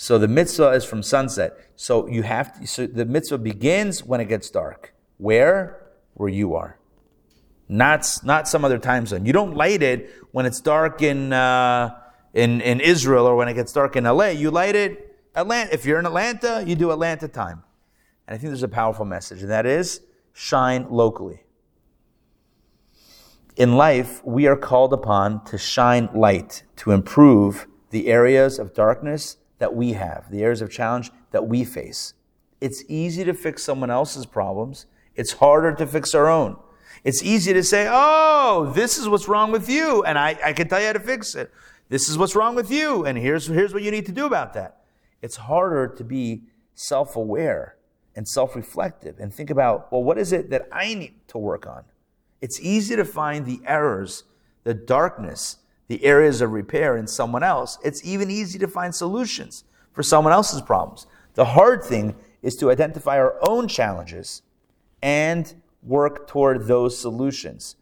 [0.00, 1.58] so the mitzvah is from sunset.
[1.76, 4.94] So you have to, so the mitzvah begins when it gets dark.
[5.18, 5.90] Where?
[6.14, 6.78] Where you are.
[7.68, 9.26] Not, not some other time zone.
[9.26, 11.90] You don't light it when it's dark in, uh,
[12.32, 14.28] in, in Israel or when it gets dark in LA.
[14.28, 15.74] You light it Atlanta.
[15.74, 17.62] If you're in Atlanta, you do Atlanta time.
[18.30, 20.02] And I think there's a powerful message, and that is
[20.32, 21.42] shine locally.
[23.56, 29.38] In life, we are called upon to shine light, to improve the areas of darkness
[29.58, 32.14] that we have, the areas of challenge that we face.
[32.60, 34.86] It's easy to fix someone else's problems.
[35.16, 36.56] It's harder to fix our own.
[37.02, 40.68] It's easy to say, oh, this is what's wrong with you, and I, I can
[40.68, 41.50] tell you how to fix it.
[41.88, 44.54] This is what's wrong with you, and here's, here's what you need to do about
[44.54, 44.84] that.
[45.20, 46.44] It's harder to be
[46.76, 47.74] self aware
[48.16, 51.66] and self reflective and think about, well, what is it that I need to work
[51.66, 51.84] on?
[52.40, 54.24] It's easy to find the errors,
[54.64, 55.58] the darkness,
[55.88, 57.78] the areas of repair in someone else.
[57.84, 61.06] It's even easy to find solutions for someone else's problems.
[61.34, 64.42] The hard thing is to identify our own challenges
[65.02, 65.52] and
[65.82, 67.76] work toward those solutions.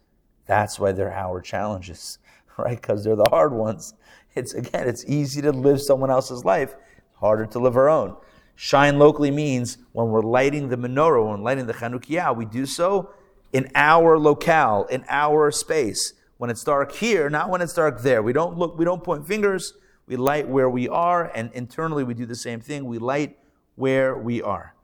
[0.45, 2.17] That's why they're our challenges,
[2.57, 2.79] right?
[2.79, 3.93] Because they're the hard ones.
[4.35, 6.75] It's again, it's easy to live someone else's life,
[7.13, 8.15] harder to live our own.
[8.61, 13.09] Shine locally means when we're lighting the menorah, when lighting the Chanukiah, we do so
[13.53, 16.11] in our locale, in our space.
[16.35, 18.21] When it's dark here, not when it's dark there.
[18.21, 19.75] We don't look, we don't point fingers.
[20.07, 22.83] We light where we are, and internally we do the same thing.
[22.83, 23.37] We light
[23.75, 24.75] where we are.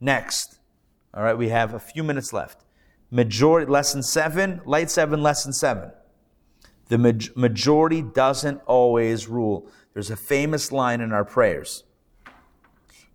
[0.00, 0.60] Next,
[1.12, 2.64] all right, we have a few minutes left.
[3.10, 5.90] Majority, lesson seven, light seven, lesson seven.
[6.86, 6.98] The
[7.34, 9.68] majority doesn't always rule.
[9.92, 11.82] There's a famous line in our prayers.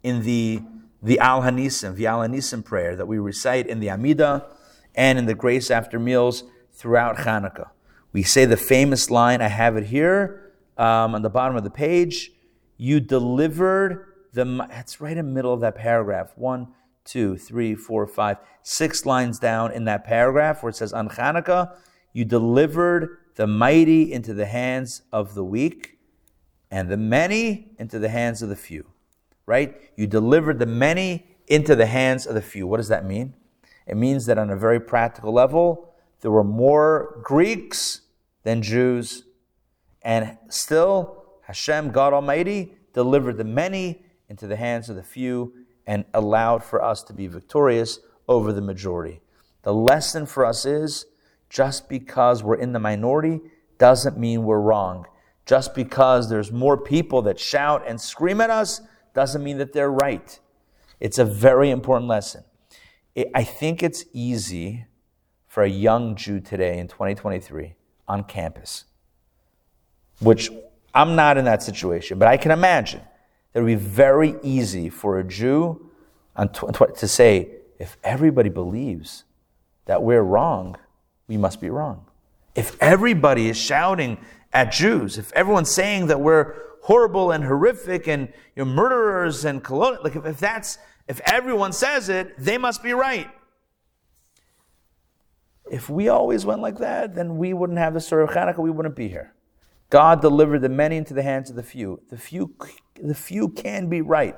[0.03, 0.61] In the,
[1.01, 4.45] the Al Hanisim, the Al Hanisim prayer that we recite in the Amida
[4.93, 7.69] and in the grace after meals throughout Hanukkah.
[8.11, 11.71] We say the famous line, I have it here um, on the bottom of the
[11.71, 12.31] page.
[12.77, 16.33] You delivered the, that's right in the middle of that paragraph.
[16.35, 16.67] One,
[17.05, 21.75] two, three, four, five, six lines down in that paragraph where it says, On Hanukkah,
[22.13, 25.97] you delivered the mighty into the hands of the weak
[26.69, 28.92] and the many into the hands of the few.
[29.45, 29.75] Right?
[29.95, 32.65] You delivered the many into the hands of the few.
[32.65, 33.33] What does that mean?
[33.85, 38.01] It means that on a very practical level, there were more Greeks
[38.43, 39.23] than Jews,
[40.01, 45.53] and still Hashem, God Almighty, delivered the many into the hands of the few
[45.85, 49.21] and allowed for us to be victorious over the majority.
[49.63, 51.05] The lesson for us is
[51.49, 53.41] just because we're in the minority
[53.77, 55.05] doesn't mean we're wrong.
[55.45, 58.81] Just because there's more people that shout and scream at us
[59.13, 60.39] doesn't mean that they're right.
[60.99, 62.43] It's a very important lesson.
[63.35, 64.85] I think it's easy
[65.47, 67.75] for a young Jew today in 2023
[68.07, 68.85] on campus,
[70.19, 70.49] which
[70.95, 73.01] I'm not in that situation, but I can imagine
[73.51, 75.89] that it would be very easy for a Jew
[76.35, 79.25] to say, if everybody believes
[79.85, 80.77] that we're wrong,
[81.27, 82.05] we must be wrong.
[82.55, 84.17] If everybody is shouting
[84.51, 89.63] at Jews, if everyone's saying that we're horrible and horrific and you know, murderers and
[89.63, 90.77] colonial, like if, if that's
[91.07, 93.29] if everyone says it, they must be right.
[95.71, 98.69] If we always went like that, then we wouldn't have the story of Hanukkah, we
[98.69, 99.33] wouldn't be here.
[99.89, 102.01] God delivered the many into the hands of the few.
[102.09, 102.55] The few,
[103.01, 104.35] the few can be right.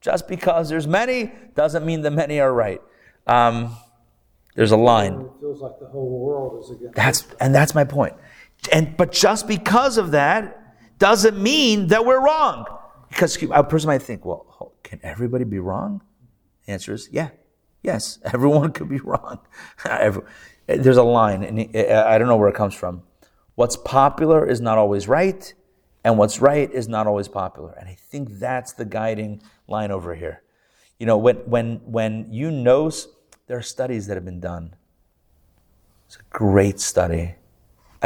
[0.00, 2.80] Just because there's many doesn't mean the many are right.
[3.26, 3.74] Um,
[4.54, 5.14] there's a line.
[5.14, 6.94] It feels like the whole world is against.
[6.94, 8.14] That's and that's my point.
[8.72, 10.65] And but just because of that
[10.98, 12.64] doesn't mean that we're wrong.
[13.08, 16.02] Because a person might think, well, can everybody be wrong?
[16.66, 17.30] The answer is yeah,
[17.82, 19.40] yes, everyone could be wrong.
[20.66, 23.02] There's a line, and I don't know where it comes from.
[23.54, 25.54] What's popular is not always right,
[26.04, 27.72] and what's right is not always popular.
[27.78, 30.42] And I think that's the guiding line over here.
[30.98, 32.90] You know, when, when, when you know,
[33.46, 34.74] there are studies that have been done.
[36.06, 37.36] It's a great study.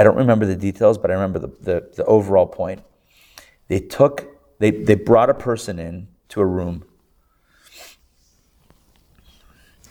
[0.00, 2.80] I don't remember the details, but I remember the, the, the overall point.
[3.68, 4.26] They took,
[4.58, 6.86] they, they brought a person in to a room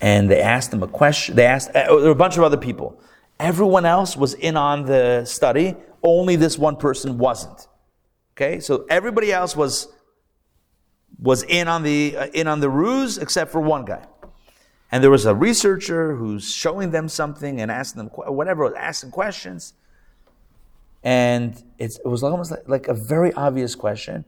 [0.02, 1.36] and they asked them a question.
[1.36, 3.00] They asked, uh, there were a bunch of other people.
[3.40, 7.68] Everyone else was in on the study, only this one person wasn't.
[8.36, 9.90] Okay, so everybody else was
[11.20, 14.08] was in on the uh, in on the ruse except for one guy.
[14.92, 19.74] And there was a researcher who's showing them something and asking them whatever, asking questions.
[21.04, 24.26] And it was almost like, like a very obvious question.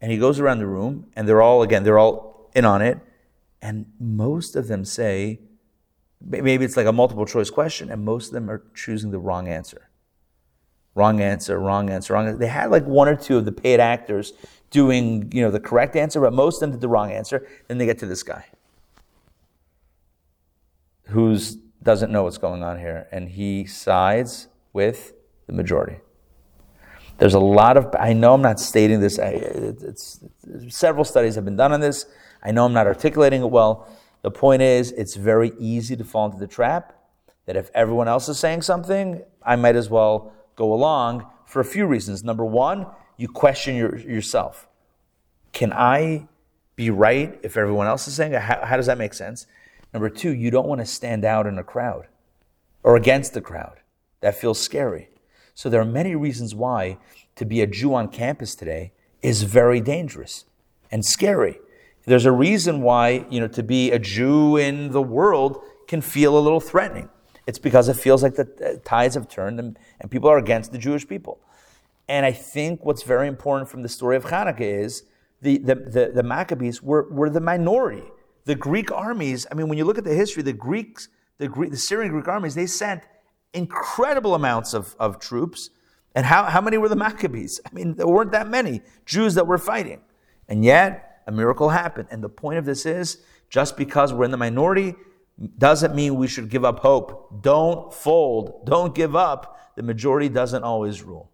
[0.00, 2.98] And he goes around the room, and they're all again, they're all in on it.
[3.62, 5.40] And most of them say,
[6.20, 9.48] maybe it's like a multiple choice question, and most of them are choosing the wrong
[9.48, 9.88] answer.
[10.94, 12.38] Wrong answer, wrong answer, wrong answer.
[12.38, 14.32] They had like one or two of the paid actors
[14.70, 17.46] doing, you know, the correct answer, but most of them did the wrong answer.
[17.66, 18.44] Then they get to this guy
[21.08, 21.36] who
[21.82, 25.14] doesn't know what's going on here, and he sides with
[25.46, 25.96] the majority.
[27.18, 31.36] There's a lot of, I know I'm not stating this, I, it's, it's, several studies
[31.36, 32.06] have been done on this.
[32.42, 33.88] I know I'm not articulating it well.
[34.22, 36.94] The point is, it's very easy to fall into the trap
[37.46, 41.64] that if everyone else is saying something, I might as well go along for a
[41.64, 42.24] few reasons.
[42.24, 42.86] Number one,
[43.16, 44.66] you question your, yourself.
[45.52, 46.26] Can I
[46.74, 48.40] be right if everyone else is saying it?
[48.40, 49.46] How, how does that make sense?
[49.92, 52.08] Number two, you don't want to stand out in a crowd
[52.82, 53.78] or against the crowd.
[54.20, 55.10] That feels scary.
[55.54, 56.98] So there are many reasons why
[57.36, 58.92] to be a Jew on campus today
[59.22, 60.44] is very dangerous
[60.90, 61.58] and scary.
[62.06, 66.36] There's a reason why, you know, to be a Jew in the world can feel
[66.36, 67.08] a little threatening.
[67.46, 70.78] It's because it feels like the tides have turned and, and people are against the
[70.78, 71.38] Jewish people.
[72.08, 75.04] And I think what's very important from the story of Hanukkah is
[75.40, 78.04] the, the, the, the Maccabees were, were the minority.
[78.44, 81.70] The Greek armies, I mean, when you look at the history, the Greeks, the, Greek,
[81.70, 83.02] the Syrian Greek armies, they sent
[83.54, 85.70] incredible amounts of, of troops.
[86.14, 87.60] And how, how many were the Maccabees?
[87.66, 90.00] I mean, there weren't that many Jews that were fighting.
[90.48, 92.08] And yet, a miracle happened.
[92.10, 94.94] And the point of this is just because we're in the minority
[95.58, 97.42] doesn't mean we should give up hope.
[97.42, 98.64] Don't fold.
[98.66, 99.58] Don't give up.
[99.76, 101.30] The majority doesn't always rule.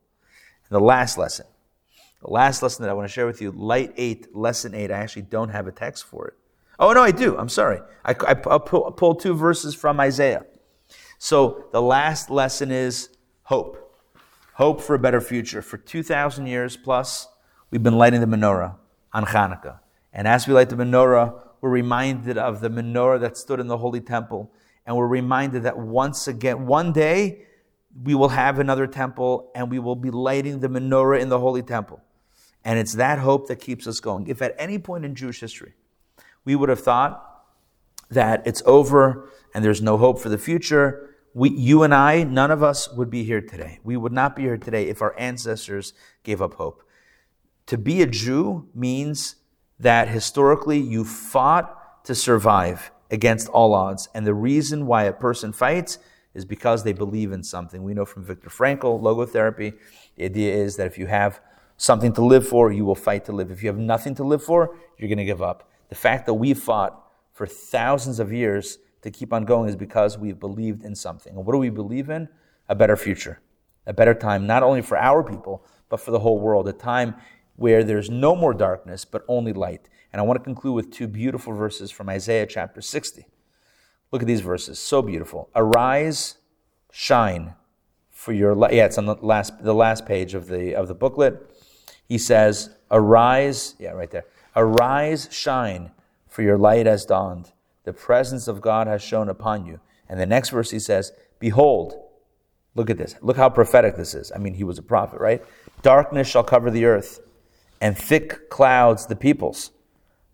[0.68, 1.46] And the last lesson,
[2.22, 4.98] the last lesson that I want to share with you, Light 8, Lesson 8, I
[4.98, 6.34] actually don't have a text for it.
[6.78, 7.36] Oh, no, I do.
[7.36, 7.80] I'm sorry.
[8.04, 10.46] I, I, I pulled two verses from Isaiah.
[11.22, 13.10] So the last lesson is
[13.42, 13.94] hope.
[14.54, 15.60] Hope for a better future.
[15.60, 17.28] For 2,000 years plus,
[17.70, 18.76] we've been lighting the menorah
[19.12, 19.80] on Hanukkah.
[20.14, 23.76] And as we light the menorah, we're reminded of the menorah that stood in the
[23.76, 24.50] Holy Temple.
[24.86, 27.44] And we're reminded that once again, one day,
[28.02, 31.62] we will have another temple and we will be lighting the menorah in the Holy
[31.62, 32.00] Temple.
[32.64, 34.26] And it's that hope that keeps us going.
[34.26, 35.74] If at any point in Jewish history
[36.46, 37.44] we would have thought
[38.08, 42.50] that it's over and there's no hope for the future, we, you and I, none
[42.50, 43.78] of us would be here today.
[43.84, 46.82] We would not be here today if our ancestors gave up hope.
[47.66, 49.36] To be a Jew means
[49.78, 54.08] that historically you fought to survive against all odds.
[54.14, 55.98] And the reason why a person fights
[56.34, 57.82] is because they believe in something.
[57.82, 59.74] We know from Viktor Frankl, logotherapy,
[60.16, 61.40] the idea is that if you have
[61.76, 63.50] something to live for, you will fight to live.
[63.50, 65.70] If you have nothing to live for, you're going to give up.
[65.88, 67.02] The fact that we fought
[67.32, 71.34] for thousands of years to keep on going is because we've believed in something.
[71.34, 72.28] And what do we believe in?
[72.68, 73.40] A better future,
[73.86, 77.14] a better time, not only for our people, but for the whole world, a time
[77.56, 79.88] where there's no more darkness, but only light.
[80.12, 83.26] And I want to conclude with two beautiful verses from Isaiah chapter 60.
[84.12, 85.50] Look at these verses, so beautiful.
[85.54, 86.36] Arise,
[86.92, 87.54] shine,
[88.10, 88.72] for your light.
[88.72, 91.50] Yeah, it's on the last, the last page of the, of the booklet.
[92.08, 94.24] He says, Arise, yeah, right there.
[94.56, 95.92] Arise, shine,
[96.28, 97.52] for your light has dawned
[97.84, 99.80] the presence of God has shone upon you.
[100.08, 101.94] And the next verse he says, Behold,
[102.74, 103.14] look at this.
[103.22, 104.32] Look how prophetic this is.
[104.34, 105.42] I mean, he was a prophet, right?
[105.82, 107.20] Darkness shall cover the earth,
[107.80, 109.70] and thick clouds the peoples.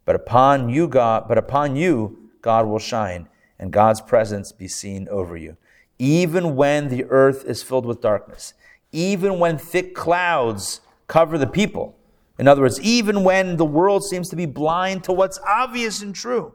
[0.04, 3.28] But upon you, God, but upon you, God will shine,
[3.58, 5.56] and God's presence be seen over you.
[5.98, 8.54] Even when the earth is filled with darkness,
[8.92, 11.96] even when thick clouds cover the people.
[12.38, 16.14] In other words, even when the world seems to be blind to what's obvious and
[16.14, 16.54] true,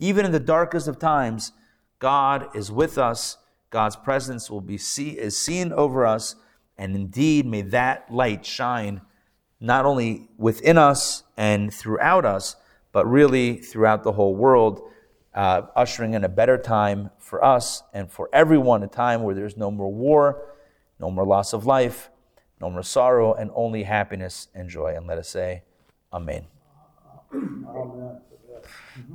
[0.00, 1.52] even in the darkest of times,
[1.98, 3.36] God is with us.
[3.68, 6.34] God's presence will be see, is seen over us,
[6.76, 9.02] and indeed may that light shine
[9.60, 12.56] not only within us and throughout us,
[12.92, 14.80] but really throughout the whole world,
[15.34, 19.56] uh, ushering in a better time for us and for everyone, a time where there's
[19.56, 20.42] no more war,
[20.98, 22.10] no more loss of life,
[22.60, 24.94] no more sorrow, and only happiness and joy.
[24.96, 25.62] And let us say,
[26.12, 26.46] Amen.
[27.32, 28.20] Amen.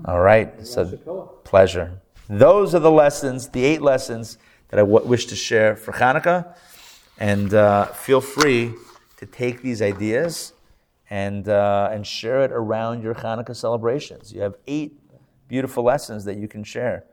[0.06, 0.66] All right.
[0.66, 0.86] So,
[1.44, 2.00] pleasure.
[2.28, 4.38] Those are the lessons, the eight lessons
[4.70, 6.56] that I w- wish to share for Hanukkah.
[7.18, 8.74] And uh, feel free
[9.18, 10.54] to take these ideas
[11.10, 14.34] and, uh, and share it around your Hanukkah celebrations.
[14.34, 15.00] You have eight
[15.48, 17.06] beautiful lessons that you can share.